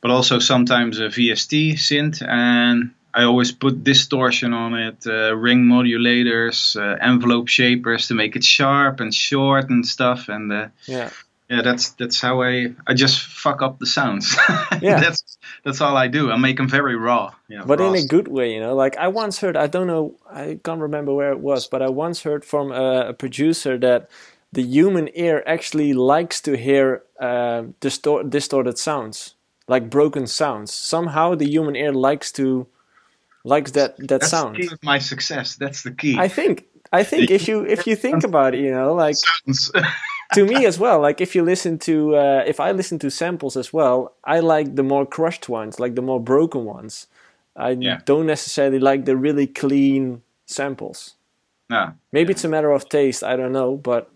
[0.01, 5.65] but also sometimes a VST synth, and I always put distortion on it, uh, ring
[5.65, 10.29] modulators, uh, envelope shapers to make it sharp and short and stuff.
[10.29, 11.11] And uh, yeah,
[11.49, 14.37] yeah, that's that's how I I just fuck up the sounds.
[14.81, 16.31] Yeah, that's that's all I do.
[16.31, 17.33] I make them very raw.
[17.49, 17.89] Yeah, but raw.
[17.89, 18.75] in a good way, you know.
[18.77, 21.89] Like I once heard, I don't know, I can't remember where it was, but I
[21.89, 24.09] once heard from a, a producer that
[24.53, 29.35] the human ear actually likes to hear uh, distor- distorted sounds
[29.69, 30.73] like broken sounds.
[30.73, 32.67] Somehow the human ear likes to
[33.45, 34.57] likes that that That's sound.
[34.57, 35.57] The key of my success.
[35.57, 36.19] That's the key.
[36.19, 39.17] I think I think if you if you think about it, you know, like
[40.35, 41.01] to me as well.
[41.01, 44.77] Like if you listen to uh, if I listen to samples as well, I like
[44.77, 47.07] the more crushed ones, like the more broken ones.
[47.57, 48.01] I yeah.
[48.05, 51.15] don't necessarily like the really clean samples.
[51.69, 51.93] No.
[52.13, 53.23] Maybe it's a matter of taste.
[53.23, 54.11] I don't know, but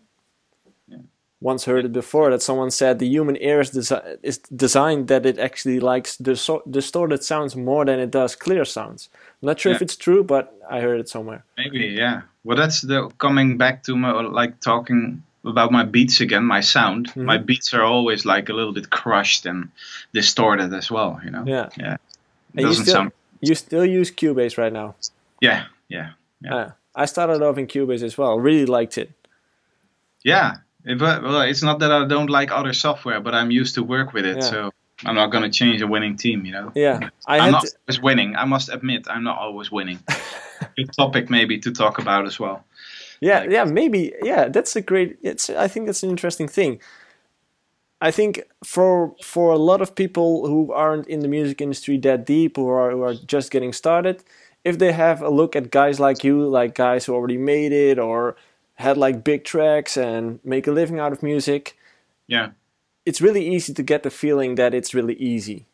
[1.42, 5.26] once heard it before that someone said the human ear is, desi- is designed that
[5.26, 9.08] it actually likes dis- distorted sounds more than it does clear sounds.
[9.42, 9.76] I'm not sure yeah.
[9.76, 11.44] if it's true, but I heard it somewhere.
[11.58, 12.22] Maybe, yeah.
[12.44, 16.44] Well, that's the coming back to my like talking about my beats again.
[16.44, 17.24] My sound, mm-hmm.
[17.24, 19.70] my beats are always like a little bit crushed and
[20.12, 21.20] distorted as well.
[21.24, 21.44] You know.
[21.46, 21.68] Yeah.
[21.76, 21.96] Yeah.
[22.54, 23.12] It doesn't you still, sound.
[23.40, 24.94] You still use Cubase right now.
[25.40, 25.64] Yeah.
[25.88, 26.10] Yeah.
[26.40, 26.54] Yeah.
[26.54, 28.38] Uh, I started off in Cubase as well.
[28.38, 29.10] Really liked it.
[30.24, 33.82] Yeah, but, well, it's not that I don't like other software, but I'm used to
[33.82, 34.42] work with it, yeah.
[34.42, 34.70] so
[35.04, 36.72] I'm not going to change a winning team, you know.
[36.74, 37.72] Yeah, I am not to...
[37.88, 38.36] always winning.
[38.36, 40.00] I must admit, I'm not always winning.
[40.76, 42.64] Good topic maybe to talk about as well.
[43.20, 44.12] Yeah, like, yeah, maybe.
[44.22, 45.18] Yeah, that's a great.
[45.22, 45.50] It's.
[45.50, 46.80] I think that's an interesting thing.
[48.00, 52.26] I think for for a lot of people who aren't in the music industry that
[52.26, 54.22] deep, who are who are just getting started,
[54.64, 57.98] if they have a look at guys like you, like guys who already made it
[57.98, 58.36] or
[58.82, 61.78] had like big tracks and make a living out of music,
[62.26, 62.50] yeah,
[63.06, 65.66] it's really easy to get the feeling that it's really easy.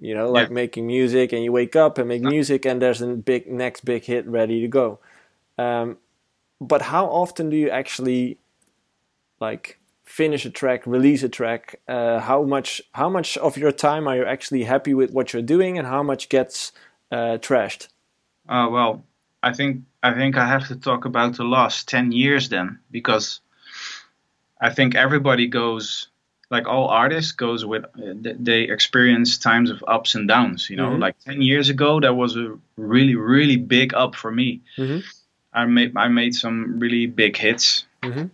[0.00, 0.54] You know, like yeah.
[0.54, 4.04] making music, and you wake up and make music, and there's a big next big
[4.04, 5.00] hit ready to go.
[5.58, 5.96] Um,
[6.60, 8.38] but how often do you actually
[9.40, 11.80] like finish a track, release a track?
[11.88, 15.42] Uh, how much how much of your time are you actually happy with what you're
[15.42, 16.72] doing, and how much gets
[17.10, 17.88] uh, trashed?
[18.48, 19.04] Uh, well,
[19.42, 23.40] I think I think I have to talk about the last ten years then, because
[24.60, 26.08] I think everybody goes
[26.50, 31.02] like all artists goes with they experience times of ups and downs you know mm-hmm.
[31.02, 35.00] like 10 years ago that was a really really big up for me mm-hmm.
[35.52, 38.26] i made i made some really big hits mm-hmm.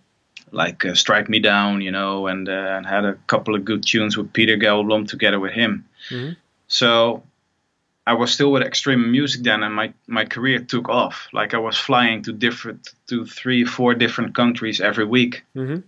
[0.53, 3.85] like uh, strike me down you know and, uh, and had a couple of good
[3.85, 6.33] tunes with Peter Gelderblom together with him mm-hmm.
[6.69, 7.23] so
[8.07, 11.29] I was still with extreme music then, and my, my career took off.
[11.33, 15.81] Like I was flying to different to three, four different countries every week, mm-hmm.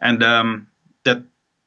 [0.00, 0.68] and um,
[1.04, 1.22] that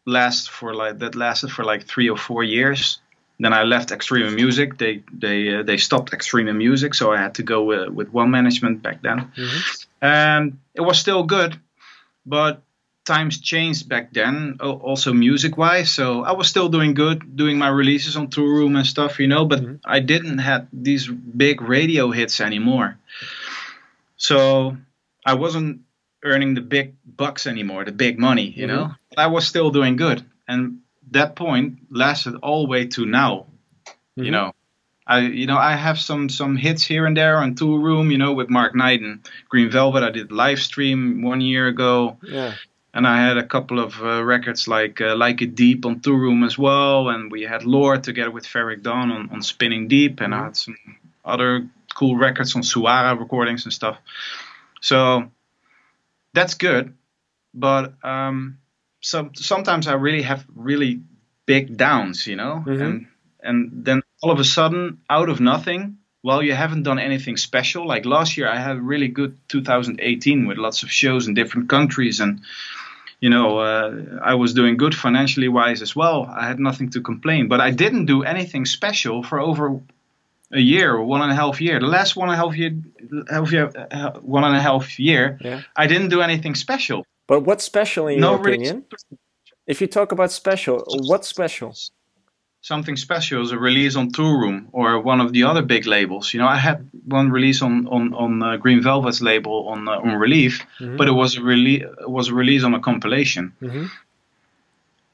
[0.05, 2.99] last for like that lasted for like three or four years.
[3.39, 4.79] Then I left Extreme Music.
[4.79, 8.31] They they uh, they stopped Extreme Music, so I had to go uh, with one
[8.31, 10.05] management back then, mm-hmm.
[10.05, 11.59] and it was still good,
[12.25, 12.63] but
[13.07, 15.89] times changed back then, also music wise.
[15.89, 19.45] So I was still doing good, doing my releases on Toolroom and stuff, you know,
[19.45, 19.75] but mm-hmm.
[19.85, 22.99] I didn't have these big radio hits anymore.
[24.17, 24.77] So
[25.25, 25.81] I wasn't
[26.23, 28.75] earning the big bucks anymore, the big money, you mm-hmm.
[28.75, 28.91] know.
[29.17, 30.79] I was still doing good, and
[31.11, 33.47] that point lasted all the way to now.
[33.87, 34.23] Mm-hmm.
[34.23, 34.51] You know,
[35.07, 38.33] I you know I have some some hits here and there on Toolroom, you know,
[38.33, 40.03] with Mark Knight and Green Velvet.
[40.03, 42.17] I did live stream one year ago.
[42.21, 42.53] Yeah.
[42.97, 46.43] And I had a couple of uh, records like uh, Like It Deep on Toolroom
[46.43, 50.33] as well, and we had Lord together with Ferreck Dawn on, on Spinnin' Deep, and
[50.33, 50.41] mm-hmm.
[50.41, 50.77] I had some
[51.23, 53.99] other cool records on Suara recordings and stuff.
[54.81, 55.29] So
[56.33, 56.95] that's good,
[57.53, 58.57] but um,
[59.01, 61.01] some sometimes I really have really
[61.45, 62.81] big downs, you know, mm-hmm.
[62.81, 63.07] and
[63.43, 67.85] and then all of a sudden, out of nothing, well, you haven't done anything special.
[67.85, 71.69] Like last year, I had a really good 2018 with lots of shows in different
[71.69, 72.41] countries, and
[73.19, 76.25] you know, uh, I was doing good financially wise as well.
[76.29, 79.79] I had nothing to complain, but I didn't do anything special for over
[80.51, 81.79] a year or one and a half year.
[81.79, 82.71] The last one and a half year,
[83.29, 85.61] half year uh, one and a half year, yeah.
[85.75, 87.05] I didn't do anything special.
[87.27, 88.75] But what's special in no, your opinion?
[88.75, 89.19] Really
[89.67, 91.75] if you talk about special, what's special?
[92.61, 96.33] Something special is a release on Toolroom or one of the other big labels.
[96.33, 99.99] You know, I had one release on on on uh, Green Velvet's label on uh,
[99.99, 100.97] on Relief, mm-hmm.
[100.97, 103.53] but it was a release was a release on a compilation.
[103.61, 103.85] Mm-hmm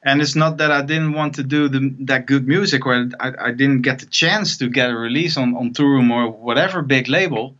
[0.04, 3.32] and it's not that I didn't want to do the, that good music or I,
[3.46, 7.08] I didn't get the chance to get a release on, on Toolroom or whatever big
[7.08, 7.56] label.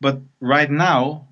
[0.00, 1.28] But right now,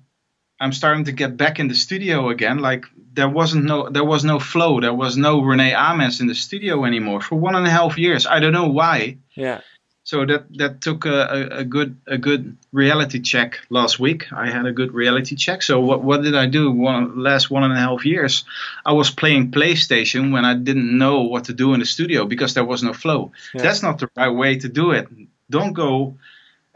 [0.59, 2.59] I'm starting to get back in the studio again.
[2.59, 4.79] Like there wasn't no there was no flow.
[4.79, 8.25] There was no Rene Amesz in the studio anymore for one and a half years.
[8.25, 9.17] I don't know why.
[9.35, 9.61] Yeah
[10.05, 14.31] so that that took a, a, a, good a good reality check last week.
[14.31, 15.63] I had a good reality check.
[15.63, 16.71] So what what did I do?
[16.71, 18.45] One last one and a half years,
[18.85, 22.53] I was playing PlayStation when I didn't know what to do in the studio because
[22.53, 23.31] there was no flow.
[23.55, 23.63] Yeah.
[23.63, 25.07] That's not the right way to do it.
[25.49, 26.17] Don't go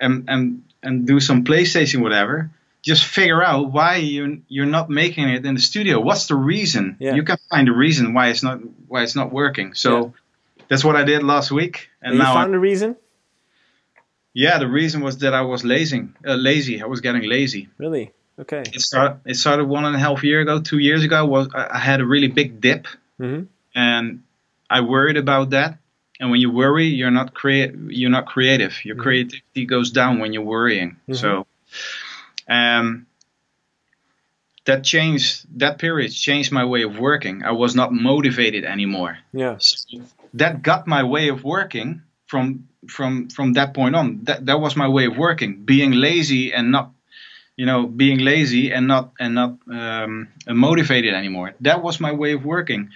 [0.02, 2.50] and and and do some PlayStation whatever.
[2.82, 6.00] Just figure out why you you're not making it in the studio.
[6.00, 6.98] What's the reason?
[7.00, 7.16] Yeah.
[7.16, 9.74] You can find a reason why it's not why it's not working.
[9.74, 9.98] So.
[9.98, 10.12] Yeah.
[10.70, 12.96] That's what I did last week, and, and now you found I, the reason.
[14.36, 16.10] Yeah, the reason was that I was lazy.
[16.24, 16.80] Uh, lazy.
[16.80, 17.70] I was getting lazy.
[17.80, 18.12] Really?
[18.38, 18.62] Okay.
[18.62, 19.20] It started.
[19.26, 21.26] It started one and a half year ago, two years ago.
[21.26, 22.86] Was I had a really big dip,
[23.20, 23.46] mm-hmm.
[23.74, 24.22] and
[24.70, 25.80] I worried about that.
[26.20, 27.74] And when you worry, you're not create.
[27.88, 28.86] You're not creative.
[28.86, 29.02] Your mm-hmm.
[29.02, 30.92] creativity goes down when you're worrying.
[30.92, 31.14] Mm-hmm.
[31.16, 31.48] So,
[32.50, 33.08] um,
[34.66, 35.46] that changed.
[35.60, 37.44] That period changed my way of working.
[37.44, 39.18] I was not motivated anymore.
[39.34, 39.58] Yeah.
[39.60, 40.02] So
[40.34, 44.76] that got my way of working from from from that point on that that was
[44.76, 46.92] my way of working being lazy and not
[47.58, 52.34] you know being lazy and not and not um, motivated anymore that was my way
[52.34, 52.90] of working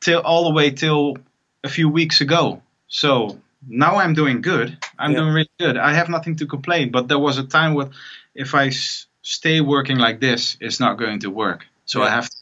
[0.00, 1.16] till all the way till
[1.64, 5.18] a few weeks ago so now i'm doing good i'm yeah.
[5.18, 7.90] doing really good i have nothing to complain but there was a time where
[8.34, 12.06] if I s- stay working like this it's not going to work so yeah.
[12.06, 12.36] i have to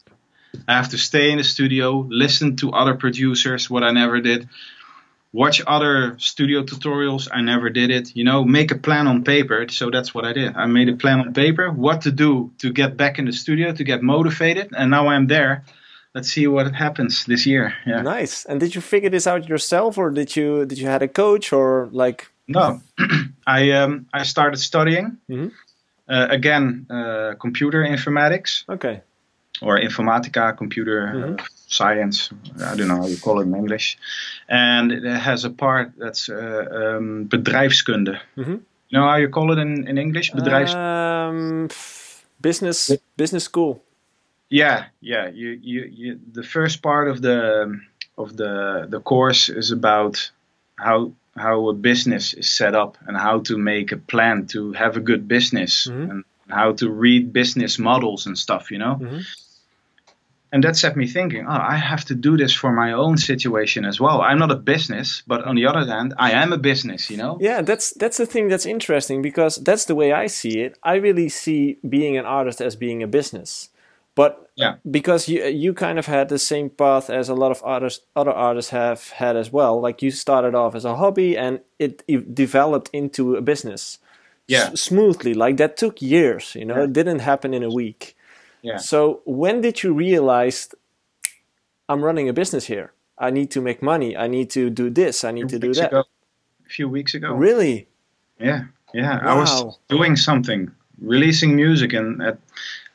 [0.66, 4.48] i have to stay in the studio listen to other producers what i never did
[5.32, 7.28] watch other studio tutorials.
[7.30, 8.14] I never did it.
[8.16, 9.66] You know, make a plan on paper.
[9.68, 10.56] So that's what I did.
[10.56, 13.72] I made a plan on paper, what to do to get back in the studio,
[13.72, 14.72] to get motivated.
[14.76, 15.64] And now I'm there.
[16.14, 17.72] let's see what happens this year.
[17.86, 18.02] Yeah.
[18.02, 18.44] Nice.
[18.44, 21.52] And did you figure this out yourself, or did you did you had a coach,
[21.52, 22.28] or like?
[22.48, 22.80] No,
[23.46, 25.48] I um, I started studying mm-hmm.
[26.10, 28.64] Uh, again uh, computer informatics.
[28.68, 29.00] Okay.
[29.62, 31.46] Or informatica, computer mm-hmm.
[31.66, 32.30] science.
[32.64, 33.98] I don't know how you call it in English.
[34.48, 38.18] And it has a part that's uh, um, bedrijfskunde.
[38.36, 38.58] Mm-hmm.
[38.88, 40.32] You know how you call it in, in English?
[40.32, 40.74] Bedrijfs.
[40.74, 41.68] Um,
[42.40, 43.82] business business school.
[44.48, 45.28] Yeah, yeah.
[45.28, 47.78] You, you, you, the first part of the
[48.16, 50.30] of the the course is about
[50.76, 54.96] how how a business is set up and how to make a plan to have
[54.96, 56.10] a good business mm-hmm.
[56.10, 58.70] and how to read business models and stuff.
[58.70, 58.96] You know.
[59.00, 59.20] Mm-hmm
[60.52, 63.84] and that set me thinking oh i have to do this for my own situation
[63.84, 67.10] as well i'm not a business but on the other hand i am a business
[67.10, 70.60] you know yeah that's that's the thing that's interesting because that's the way i see
[70.60, 73.70] it i really see being an artist as being a business
[74.14, 74.74] but yeah.
[74.90, 78.32] because you you kind of had the same path as a lot of artists other
[78.32, 82.34] artists have had as well like you started off as a hobby and it, it
[82.34, 83.98] developed into a business
[84.46, 86.84] yeah S- smoothly like that took years you know yeah.
[86.84, 88.16] it didn't happen in a week
[88.62, 88.76] yeah.
[88.76, 90.68] So when did you realize
[91.88, 92.92] I'm running a business here?
[93.18, 94.16] I need to make money.
[94.16, 95.24] I need to do this.
[95.24, 95.88] I need to do that.
[95.88, 96.04] Ago.
[96.66, 97.32] A few weeks ago.
[97.34, 97.88] Really?
[98.38, 99.24] Yeah, yeah.
[99.24, 99.30] Wow.
[99.30, 102.38] I was doing something, releasing music, and at,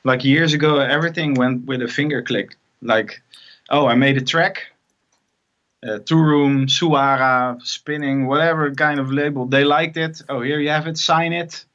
[0.06, 2.56] like years ago, everything went with a finger click.
[2.82, 3.22] Like,
[3.70, 4.68] oh, I made a track.
[5.86, 9.46] Uh, Room, Suara, Spinning, whatever kind of label.
[9.46, 10.22] They liked it.
[10.30, 10.98] Oh, here you have it.
[10.98, 11.66] Sign it.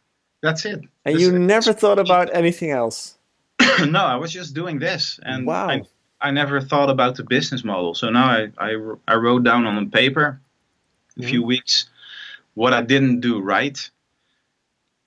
[0.42, 0.80] That's it.
[0.80, 1.38] And That's you it.
[1.38, 3.18] never thought about anything else.
[3.86, 5.68] no, I was just doing this, and wow.
[5.68, 5.82] I,
[6.20, 7.94] I never thought about the business model.
[7.94, 8.76] So now I, I,
[9.06, 10.40] I wrote down on a paper
[11.18, 11.48] a few mm-hmm.
[11.48, 11.90] weeks
[12.54, 13.90] what I didn't do right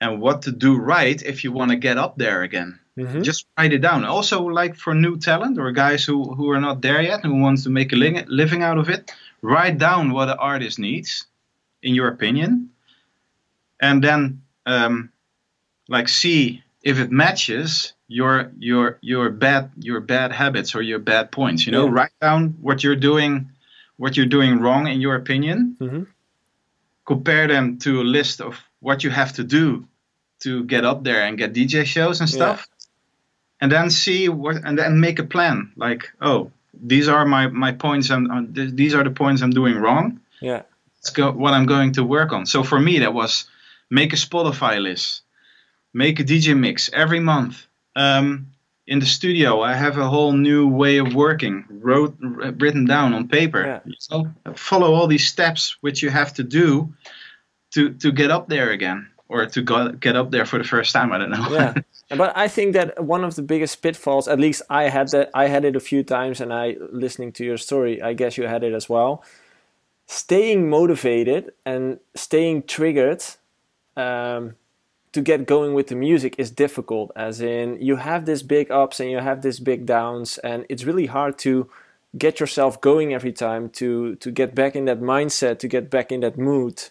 [0.00, 2.78] and what to do right if you want to get up there again.
[2.98, 3.22] Mm-hmm.
[3.22, 4.04] Just write it down.
[4.04, 7.64] Also, like for new talent or guys who, who are not there yet who wants
[7.64, 11.26] to make a li- living out of it, write down what an artist needs,
[11.82, 12.70] in your opinion,
[13.80, 15.10] and then um,
[15.88, 21.32] like see if it matches your your your bad your bad habits or your bad
[21.32, 21.92] points you know yeah.
[21.92, 23.50] write down what you're doing
[23.96, 26.02] what you're doing wrong in your opinion mm-hmm.
[27.06, 29.86] compare them to a list of what you have to do
[30.40, 32.73] to get up there and get dj shows and stuff yeah.
[33.64, 37.72] And then see what and then make a plan like oh these are my my
[37.72, 38.42] points and uh,
[38.80, 40.62] these are the points i'm doing wrong yeah
[40.98, 43.48] let's go what i'm going to work on so for me that was
[43.90, 45.22] make a spotify list
[45.94, 48.48] make a dj mix every month um,
[48.86, 53.28] in the studio, I have a whole new way of working, wrote written down on
[53.28, 53.64] paper.
[53.64, 53.92] Yeah.
[53.98, 56.92] So follow all these steps which you have to do
[57.72, 60.92] to to get up there again, or to go, get up there for the first
[60.92, 61.12] time.
[61.12, 61.48] I don't know.
[61.50, 61.74] Yeah,
[62.14, 65.48] but I think that one of the biggest pitfalls, at least I had that, I
[65.48, 68.62] had it a few times, and I listening to your story, I guess you had
[68.62, 69.22] it as well.
[70.06, 73.22] Staying motivated and staying triggered.
[73.96, 74.56] Um,
[75.14, 78.98] to get going with the music is difficult as in you have this big ups
[78.98, 81.70] and you have this big downs and it's really hard to
[82.18, 86.10] get yourself going every time to to get back in that mindset to get back
[86.10, 86.82] in that mood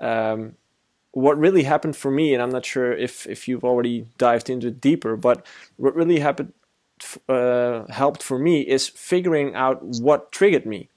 [0.00, 0.54] um,
[1.16, 4.66] what really happened for me and i'm not sure if if you've already dived into
[4.68, 5.46] it deeper but
[5.76, 6.52] what really happened
[7.28, 10.88] uh, helped for me is figuring out what triggered me.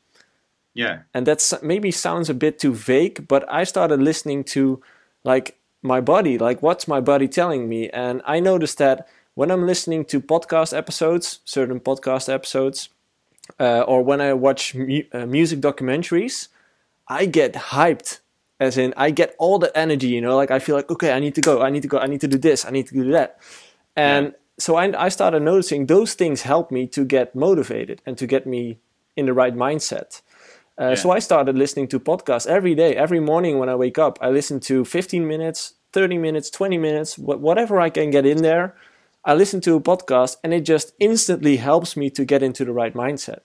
[0.73, 0.99] Yeah.
[1.13, 4.81] And that's maybe sounds a bit too vague but i started listening to
[5.23, 7.89] like my body like what's my body telling me?
[7.89, 12.89] And i noticed that when i'm listening to podcast episodes certain podcast episodes
[13.59, 16.49] uh, or when i watch mu- uh, music documentaries
[17.07, 18.19] i get hyped
[18.59, 21.19] as in i get all the energy you know like i feel like okay i
[21.19, 22.93] need to go i need to go i need to do this i need to
[22.93, 23.39] do that
[23.95, 24.31] and yeah.
[24.57, 28.45] so I, I started noticing those things help me to get motivated and to get
[28.45, 28.79] me
[29.15, 30.21] in the right mindset
[30.79, 30.95] uh, yeah.
[30.95, 34.17] So I started listening to podcasts every day, every morning when I wake up.
[34.21, 38.75] I listen to 15 minutes, 30 minutes, 20 minutes, whatever I can get in there.
[39.25, 42.71] I listen to a podcast and it just instantly helps me to get into the
[42.71, 43.41] right mindset.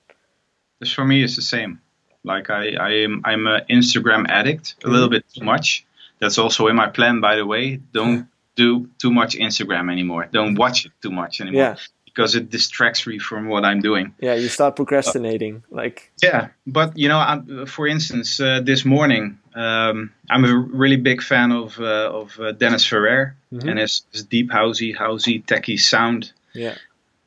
[0.78, 1.80] This for me is the same.
[2.24, 5.84] Like I, I am, I'm an Instagram addict, a little bit too much.
[6.20, 7.76] That's also in my plan, by the way.
[7.92, 10.28] Don't do too much Instagram anymore.
[10.32, 11.62] Don't watch it too much anymore.
[11.62, 11.76] Yeah
[12.14, 14.14] because it distracts me from what I'm doing.
[14.20, 15.64] Yeah, you start procrastinating.
[15.72, 20.56] Uh, like yeah, but you know, I'm, for instance, uh, this morning um, I'm a
[20.56, 23.68] really big fan of uh, of uh, Dennis Ferrer mm-hmm.
[23.68, 26.32] and his, his, deep housey, housey, techie sound.
[26.52, 26.76] Yeah,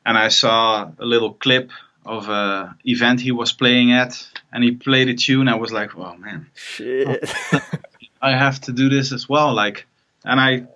[0.06, 1.70] and I saw a little clip
[2.08, 5.48] of a event he was playing at, and he played a tune.
[5.48, 7.30] I was like, oh man, shit,
[8.22, 9.54] I have to do this as well.
[9.54, 9.86] Like,
[10.24, 10.66] and I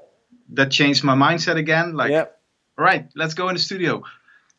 [0.51, 1.95] that changed my mindset again.
[1.95, 2.11] Like.
[2.11, 2.39] Yep
[2.77, 4.03] right, let's go in the studio.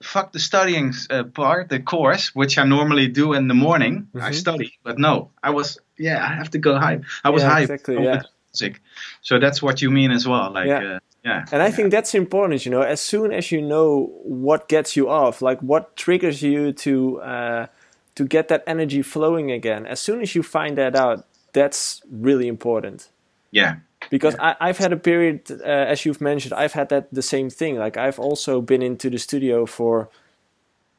[0.01, 4.07] fuck the studying uh, part, the course, which I normally do in the morning.
[4.13, 4.25] Mm-hmm.
[4.25, 7.01] I study, but no, I was yeah, I have to go high.
[7.23, 7.61] I was yeah, high.
[7.61, 8.03] Exactly.
[8.03, 8.21] Yeah.
[8.53, 8.81] Music.
[9.21, 10.51] So that's what you mean as well.
[10.51, 10.95] Like yeah.
[10.95, 11.45] Uh, yeah.
[11.51, 15.09] And I think that's important, you know, as soon as you know what gets you
[15.09, 17.67] off, like what triggers you to uh,
[18.15, 22.47] to get that energy flowing again, as soon as you find that out, that's really
[22.47, 23.09] important.
[23.51, 23.77] Yeah.
[24.09, 24.55] Because yeah.
[24.59, 27.77] I, have had a period, uh, as you've mentioned, I've had that the same thing.
[27.77, 30.09] Like I've also been into the studio for,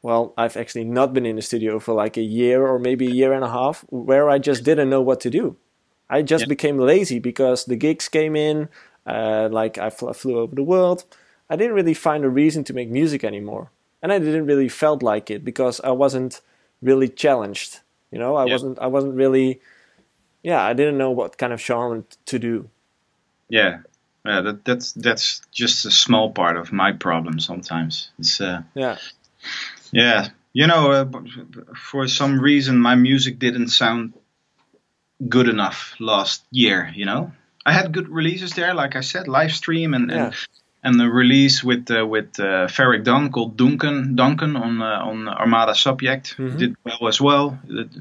[0.01, 3.11] well, I've actually not been in the studio for like a year or maybe a
[3.11, 5.57] year and a half, where I just didn't know what to do.
[6.09, 6.49] I just yeah.
[6.49, 8.69] became lazy because the gigs came in,
[9.07, 11.05] uh, like I fl- flew over the world.
[11.51, 13.71] I didn't really find a reason to make music anymore,
[14.03, 16.41] and I didn't really felt like it because I wasn't
[16.81, 17.81] really challenged.
[18.11, 18.53] You know, I yeah.
[18.53, 18.79] wasn't.
[18.79, 19.61] I wasn't really.
[20.43, 22.69] Yeah, I didn't know what kind of genre to do.
[23.49, 23.81] Yeah,
[24.25, 24.41] yeah.
[24.41, 27.41] That, that's that's just a small part of my problem.
[27.41, 28.41] Sometimes it's.
[28.41, 28.99] Uh, yeah.
[29.93, 31.07] Yeah, you know, uh,
[31.77, 34.15] for some reason my music didn't sound
[35.29, 36.93] good enough last year.
[36.95, 37.33] You know,
[37.67, 40.27] I had good releases there, like I said, live stream and yeah.
[40.27, 40.35] and,
[40.83, 45.29] and the release with uh, with uh, Ferreck Dawn called Duncan Duncan on uh, on
[45.29, 46.59] Armada Subjekt mm-hmm.
[46.59, 47.59] did well as well.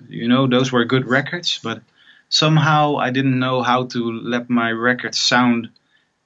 [0.09, 1.81] You know, those were good records, but
[2.29, 5.69] somehow I didn't know how to let my record sound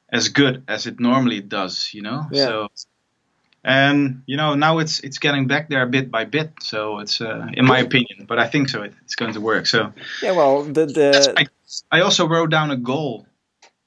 [0.10, 1.94] as good as it normally does.
[1.94, 2.46] You know, yeah.
[2.46, 2.68] so
[3.64, 7.48] and you know now it's it's getting back there bit by bit so it's uh,
[7.54, 10.64] in my opinion but i think so it, it's going to work so yeah well
[10.64, 11.48] the, the
[11.92, 13.26] I, also wrote down a goal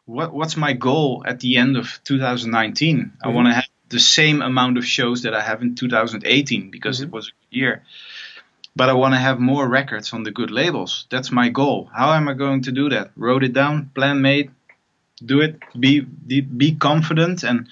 [0.04, 3.26] what what's my goal at the end of 2019 mm-hmm.
[3.26, 6.96] i want to have the same amount of shows that i have in 2018 because
[6.96, 7.06] mm-hmm.
[7.06, 7.82] it was a good year
[8.76, 12.12] but i want to have more records on the good labels that's my goal how
[12.12, 14.50] am i going to do that wrote it down plan made
[15.24, 17.68] do it be be, be confident and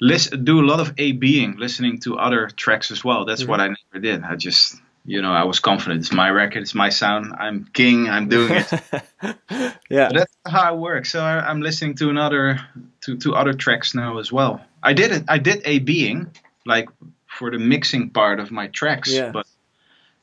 [0.00, 3.24] listen, do a lot of A being, listening to other tracks as well.
[3.24, 3.50] That's mm-hmm.
[3.50, 4.22] what I never did.
[4.24, 6.00] I just, you know, I was confident.
[6.00, 7.34] It's my record, it's my sound.
[7.38, 8.08] I'm king.
[8.08, 8.72] I'm doing it.
[9.90, 11.10] yeah, but that's how it works.
[11.10, 12.60] So I, am listening to another,
[13.02, 14.60] to to other tracks now as well.
[14.82, 15.24] I did it.
[15.28, 16.30] I did A being
[16.66, 16.88] like
[17.26, 19.30] for the mixing part of my tracks, yeah.
[19.30, 19.46] but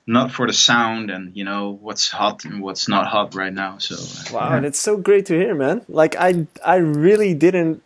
[0.06, 3.78] not for the sound and you know what's hot and what's not hot right now.
[3.80, 4.68] So uh, wow, yeah.
[4.68, 5.84] it's so great to hear, man.
[5.90, 7.82] Like I, I really didn't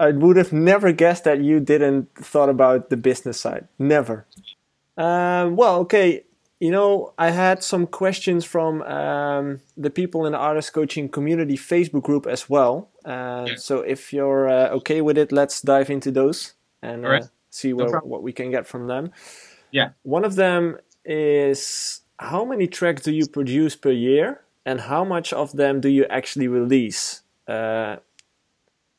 [0.00, 3.68] I would have never guessed that you didn't thought about the business side.
[3.78, 4.24] Never.
[5.00, 6.24] Um, well, okay.
[6.60, 11.56] You know, I had some questions from um, the people in the artist coaching community
[11.56, 12.90] Facebook group as well.
[13.02, 13.54] Uh, yeah.
[13.56, 17.22] So if you're uh, okay with it, let's dive into those and right.
[17.22, 19.10] uh, see no what we can get from them.
[19.70, 19.90] Yeah.
[20.02, 25.32] One of them is how many tracks do you produce per year, and how much
[25.32, 27.22] of them do you actually release?
[27.48, 27.96] Uh,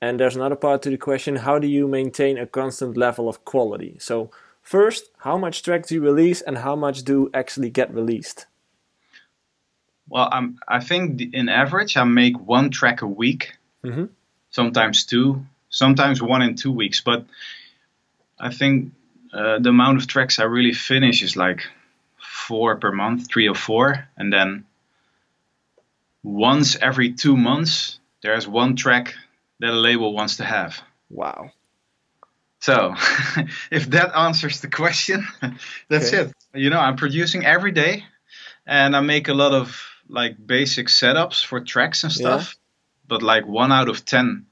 [0.01, 3.45] and there's another part to the question how do you maintain a constant level of
[3.45, 3.97] quality?
[3.99, 4.31] So,
[4.61, 8.45] first, how much tracks do you release and how much do actually get released?
[10.09, 14.05] Well, I'm, I think in average, I make one track a week, mm-hmm.
[14.49, 17.01] sometimes two, sometimes one in two weeks.
[17.01, 17.25] But
[18.39, 18.91] I think
[19.33, 21.61] uh, the amount of tracks I really finish is like
[22.17, 24.07] four per month, three or four.
[24.17, 24.65] And then
[26.23, 29.15] once every two months, there's one track
[29.59, 30.81] that a label wants to have.
[31.09, 31.51] Wow.
[32.61, 32.95] So,
[33.71, 35.27] if that answers the question,
[35.89, 36.29] that's okay.
[36.29, 36.33] it.
[36.53, 38.05] You know, I'm producing every day,
[38.65, 42.55] and I make a lot of like basic setups for tracks and stuff.
[42.55, 43.07] Yeah.
[43.07, 44.45] But like one out of ten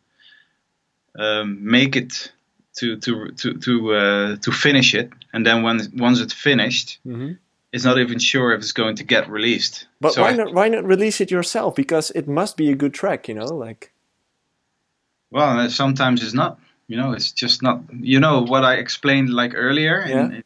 [1.17, 2.31] um, make it
[2.77, 7.33] to to to to uh, to finish it, and then when once it's finished, mm-hmm.
[7.71, 9.87] it's not even sure if it's going to get released.
[10.01, 11.75] But so why I, not why not release it yourself?
[11.75, 13.91] Because it must be a good track, you know, like.
[15.31, 16.59] Well, sometimes it's not.
[16.89, 17.83] You know, it's just not.
[17.93, 20.03] You know what I explained like earlier.
[20.07, 20.25] Yeah.
[20.25, 20.43] In,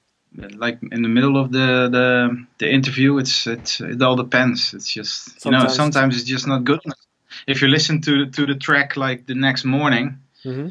[0.58, 4.74] like in the middle of the the, the interview, it's it it all depends.
[4.74, 5.64] It's just sometimes.
[5.64, 7.00] you know sometimes it's just not good enough.
[7.48, 10.68] If you listen to to the track like the next morning, mm-hmm.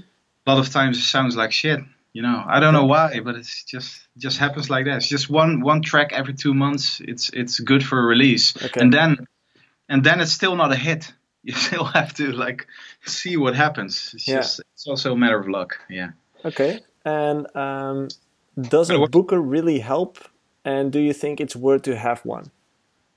[0.47, 1.81] a lot of times it sounds like shit.
[2.13, 4.97] You know, I don't know why, but it's just just happens like that.
[4.97, 7.01] It's just one one track every two months.
[7.01, 8.81] It's it's good for a release, okay.
[8.81, 9.27] and then
[9.89, 11.15] and then it's still not a hit.
[11.45, 12.69] You still have to like
[13.05, 14.13] see what happens.
[14.15, 14.37] It's yeah.
[14.37, 15.81] just it's also a matter of luck.
[15.91, 16.11] Yeah.
[16.45, 16.81] Okay.
[17.05, 18.09] And um,
[18.61, 20.19] does a booker really help?
[20.65, 22.53] And do you think it's worth to have one?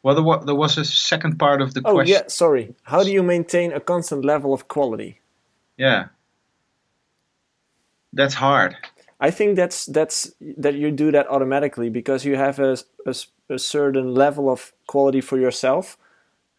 [0.02, 2.16] Well, there was, there was a second part of the oh, question.
[2.16, 2.74] Oh yeah, sorry.
[2.84, 5.20] How do you maintain a constant level of quality?
[5.78, 6.08] Yeah.
[8.14, 8.76] That's hard.
[9.20, 13.16] I think that's that's that you do that automatically because you have a, a,
[13.50, 15.98] a certain level of quality for yourself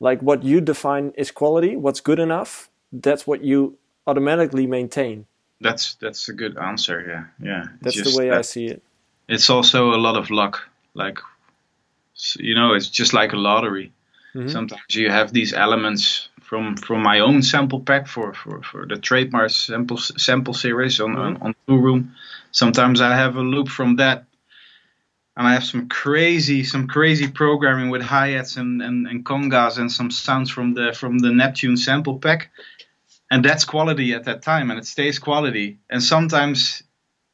[0.01, 3.77] like what you define is quality what's good enough that's what you
[4.07, 5.27] automatically maintain
[5.61, 7.01] That's that's a good answer.
[7.01, 7.65] Yeah, yeah.
[7.81, 8.83] That's just the way I see it.
[9.29, 10.69] It's also a lot of luck.
[10.95, 11.19] Like,
[12.39, 13.93] you know, it's just like a lottery.
[14.35, 14.49] Mm-hmm.
[14.49, 18.99] Sometimes you have these elements from from my own sample pack for for, for the
[18.99, 21.43] trademark sample sample series on mm-hmm.
[21.43, 22.15] on, on Room.
[22.53, 24.25] Sometimes I have a loop from that
[25.37, 29.93] and I have some crazy some crazy programming with hi-hats and, and, and congas and
[29.93, 32.51] some sounds from the from the Neptune sample pack.
[33.31, 35.79] And that's quality at that time and it stays quality.
[35.91, 36.83] And sometimes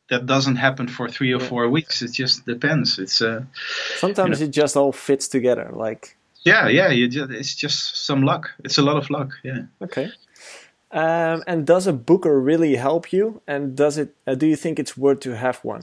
[0.09, 1.48] that doesn't happen for three or yeah.
[1.48, 2.03] four weeks.
[2.03, 2.98] It just depends.
[2.98, 3.44] It's uh
[3.96, 8.05] sometimes you know, it just all fits together like yeah yeah you just, it's just
[8.05, 8.50] some luck.
[8.64, 9.62] It's a lot of luck yeah.
[9.80, 10.11] Okay.
[10.90, 13.40] Um, and does a booker really help you?
[13.46, 15.82] And does it uh, do you think it's worth to have one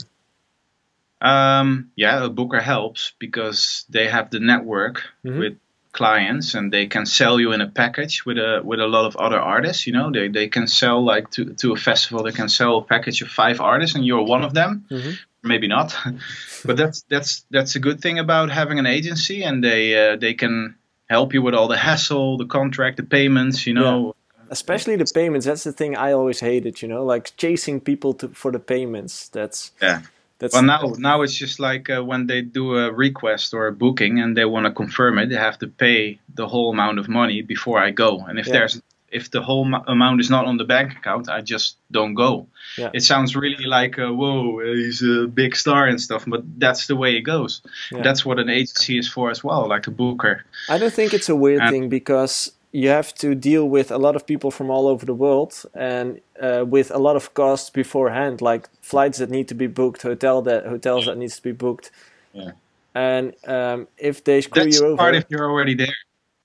[1.22, 5.40] um, yeah, a booker helps because they have the network mm-hmm.
[5.40, 5.58] with
[5.92, 9.16] clients and they can sell you in a package with a with a lot of
[9.18, 9.88] other artists.
[9.88, 12.84] You know, they, they can sell like to, to a festival, they can sell a
[12.84, 14.86] package of five artists and you're one of them.
[14.90, 15.12] Mm-hmm.
[15.42, 15.96] Maybe not,
[16.66, 20.34] but that's that's that's a good thing about having an agency and they uh, they
[20.34, 20.76] can
[21.10, 23.68] help you with all the hassle, the contract, the payments.
[23.68, 24.08] You know.
[24.08, 24.12] Yeah
[24.52, 28.30] especially the payments that's the thing i always hated you know like chasing people to,
[28.30, 30.02] for the payments that's yeah
[30.40, 33.74] that's well, now now it's just like uh, when they do a request or a
[33.74, 37.10] booking and they want to confirm it, they have to pay the whole amount of
[37.10, 38.20] money before I go.
[38.20, 38.54] And if yeah.
[38.54, 38.82] there's
[39.12, 42.48] if the whole amount is not on the bank account, I just don't go.
[42.78, 42.92] Yeah.
[42.94, 46.96] It sounds really like, uh, whoa, he's a big star and stuff, but that's the
[46.96, 47.62] way it goes.
[47.92, 48.04] Yeah.
[48.04, 50.46] That's what an agency is for as well, like a booker.
[50.70, 53.98] I don't think it's a weird and, thing because you have to deal with a
[53.98, 57.70] lot of people from all over the world and uh, with a lot of costs
[57.70, 61.52] beforehand, like flights that need to be booked, hotel that hotels that needs to be
[61.52, 61.90] booked.
[62.34, 62.52] Yeah.
[62.94, 65.96] And um, if they screw That's you over, part if you're already there.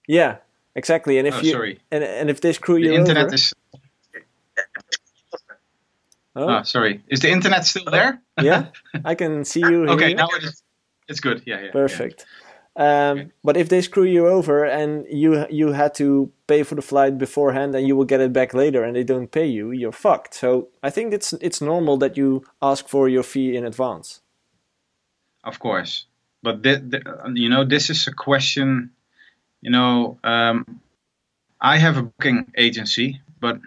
[0.06, 0.36] Yeah,
[0.74, 1.18] exactly.
[1.18, 1.80] And if oh, you sorry.
[1.90, 3.52] and and if they screw the you internet over, is.
[6.36, 6.48] Oh.
[6.48, 6.62] oh.
[6.62, 7.02] sorry.
[7.08, 8.20] Is the internet still there?
[8.40, 8.66] yeah,
[9.04, 9.88] I can see you.
[9.88, 10.62] okay, now it is.
[11.08, 11.42] It's good.
[11.46, 11.70] Yeah, yeah.
[11.72, 12.26] Perfect.
[12.26, 12.43] Yeah.
[12.76, 16.82] Um, but if they screw you over and you you had to pay for the
[16.82, 19.92] flight beforehand and you will get it back later and they don't pay you, you're
[19.92, 20.34] fucked.
[20.34, 24.22] So I think it's it's normal that you ask for your fee in advance.
[25.44, 26.06] Of course,
[26.42, 27.04] but th- th-
[27.34, 28.90] you know this is a question.
[29.60, 30.80] You know, um,
[31.60, 33.60] I have a booking agency, but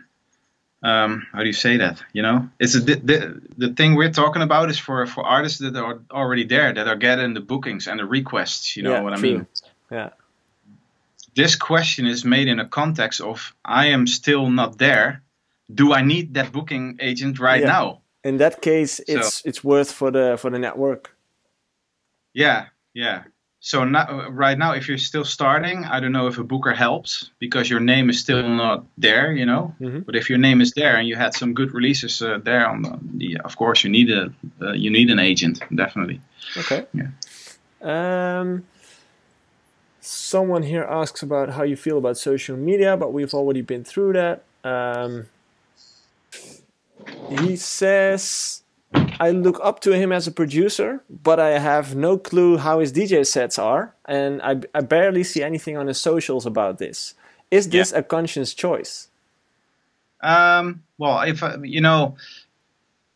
[0.84, 2.04] um, how do you say that?
[2.14, 5.76] You know, it's a, the, the thing we're talking about is for for artists that
[5.76, 8.78] are already there, that are getting the bookings and the requests.
[8.78, 9.48] You know yeah, what I mean?
[9.92, 10.10] Yeah.
[11.36, 15.22] This question is made in a context of I am still not there.
[15.74, 17.68] Do I need that booking agent right yeah.
[17.68, 18.02] now?
[18.24, 21.16] In that case, it's so, it's worth for the for the network.
[22.34, 23.24] Yeah, yeah.
[23.60, 27.32] So now, right now, if you're still starting, I don't know if a booker helps
[27.40, 29.74] because your name is still not there, you know.
[29.82, 30.02] Mm-hmm.
[30.02, 32.84] But if your name is there and you had some good releases uh, there, on
[32.84, 34.32] the, yeah, of course, you need a
[34.62, 36.22] uh, you need an agent, definitely.
[36.56, 36.86] Okay.
[36.94, 37.10] Yeah.
[37.82, 38.66] Um,
[40.02, 44.14] someone here asks about how you feel about social media, but we've already been through
[44.14, 44.44] that.
[44.64, 45.28] Um,
[47.30, 48.64] he says
[49.20, 52.92] I look up to him as a producer, but I have no clue how his
[52.94, 57.16] DJ sets are, and I, I barely see anything on his socials about this.
[57.50, 58.00] Is this yeah.
[58.00, 59.08] a conscious choice?
[60.22, 62.18] Um, well, if you know,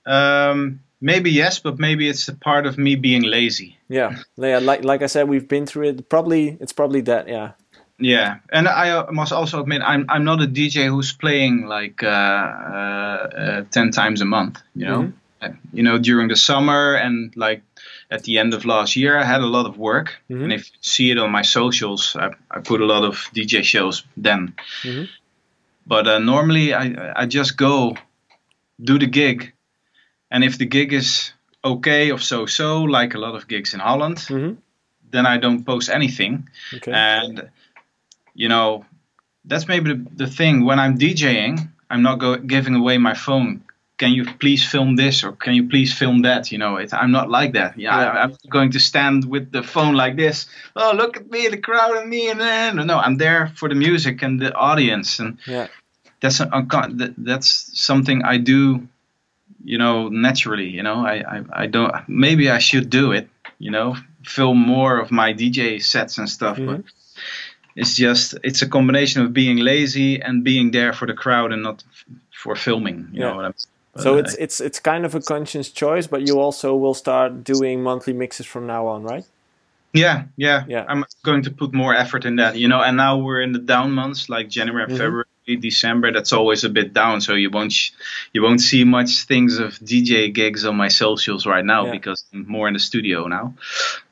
[0.06, 3.78] um, maybe yes, but maybe it's a part of me being lazy.
[3.90, 4.60] Yeah, yeah.
[4.60, 6.10] Like like I said, we've been through it.
[6.10, 7.28] Probably it's probably that.
[7.28, 7.52] Yeah.
[8.04, 12.08] Yeah, and I must also admit I'm I'm not a DJ who's playing like uh,
[12.08, 14.62] uh, uh, ten times a month.
[14.76, 15.00] You know.
[15.02, 15.21] Mm-hmm
[15.74, 17.64] you know, during the summer and like
[18.10, 20.22] at the end of last year, I had a lot of work.
[20.30, 20.44] Mm-hmm.
[20.44, 23.64] And if you see it on my socials, I, I put a lot of DJ
[23.64, 24.54] shows then.
[24.84, 25.06] Mm-hmm.
[25.88, 27.96] But uh, normally, I I just go
[28.84, 29.54] do the gig,
[30.30, 31.34] and if the gig is
[31.64, 34.56] okay or so so, like a lot of gigs in Holland, mm-hmm.
[35.12, 36.50] then I don't post anything.
[36.74, 36.92] Okay.
[36.92, 37.50] And
[38.36, 38.86] you know,
[39.46, 41.70] that's maybe the, the thing when I'm DJing.
[41.90, 43.64] I'm not go- giving away my phone
[44.02, 46.52] can you please film this or can you please film that?
[46.52, 47.78] You know, it, I'm not like that.
[47.78, 48.10] Yeah, yeah.
[48.10, 50.48] I, am going to stand with the phone like this.
[50.76, 53.76] Oh, look at me, the crowd and me, and then no, I'm there for the
[53.76, 55.68] music and the audience, and yeah.
[56.20, 56.50] that's a,
[57.20, 57.50] that's
[57.80, 58.88] something I do,
[59.64, 60.70] you know, naturally.
[60.70, 61.94] You know, I, I I don't.
[62.08, 63.30] Maybe I should do it.
[63.60, 66.82] You know, film more of my DJ sets and stuff, mm-hmm.
[66.82, 66.84] but
[67.76, 71.62] it's just it's a combination of being lazy and being there for the crowd and
[71.62, 71.84] not
[72.32, 73.30] for filming you yeah.
[73.30, 73.54] know what i'm
[73.98, 77.84] so it's it's it's kind of a conscious choice, but you also will start doing
[77.84, 79.26] monthly mixes from now on, right?
[79.94, 80.86] Yeah, yeah, yeah.
[80.88, 82.82] I'm going to put more effort in that, you know.
[82.82, 84.98] And now we're in the down months, like January mm-hmm.
[84.98, 85.26] February.
[85.60, 87.20] December, that's always a bit down.
[87.20, 87.92] So you won't sh-
[88.32, 91.92] you won't see much things of DJ gigs on my socials right now yeah.
[91.92, 93.56] because I'm more in the studio now.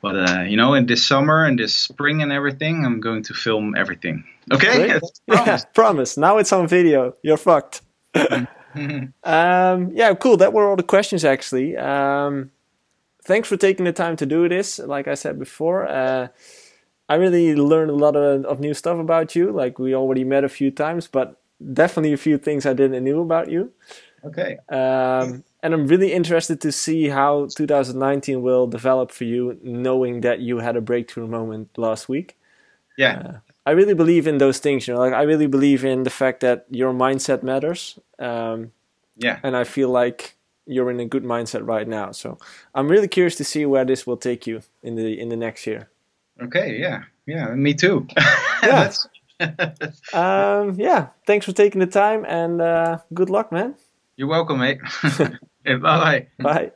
[0.02, 3.34] But uh, you know, in this summer and this spring and everything, I'm going to
[3.34, 4.24] film everything.
[4.52, 5.20] Okay, promise.
[5.28, 6.16] Yeah, promise.
[6.16, 7.14] Now it's on video.
[7.22, 7.82] You're fucked.
[9.24, 10.36] um, yeah, cool.
[10.36, 11.76] That were all the questions actually.
[11.76, 12.50] Um,
[13.22, 14.78] thanks for taking the time to do this.
[14.78, 15.86] Like I said before.
[15.86, 16.28] Uh,
[17.08, 19.50] I really learned a lot of, of new stuff about you.
[19.50, 21.40] Like we already met a few times, but
[21.72, 23.72] definitely a few things I didn't knew about you.
[24.24, 24.58] Okay.
[24.68, 30.40] Um, and I'm really interested to see how 2019 will develop for you, knowing that
[30.40, 32.38] you had a breakthrough moment last week.
[32.96, 33.22] Yeah.
[33.24, 34.88] Uh, I really believe in those things.
[34.88, 37.98] You know, like I really believe in the fact that your mindset matters.
[38.18, 38.72] Um,
[39.16, 39.38] yeah.
[39.42, 40.36] And I feel like
[40.66, 42.12] you're in a good mindset right now.
[42.12, 42.38] So
[42.74, 45.66] I'm really curious to see where this will take you in the in the next
[45.66, 45.90] year.
[46.40, 48.06] Okay, yeah, yeah, me too.
[48.62, 48.92] yeah.
[50.12, 53.74] um, yeah, thanks for taking the time and uh, good luck, man.
[54.16, 54.80] You're welcome, mate.
[55.64, 56.26] bye bye.
[56.38, 56.72] Bye.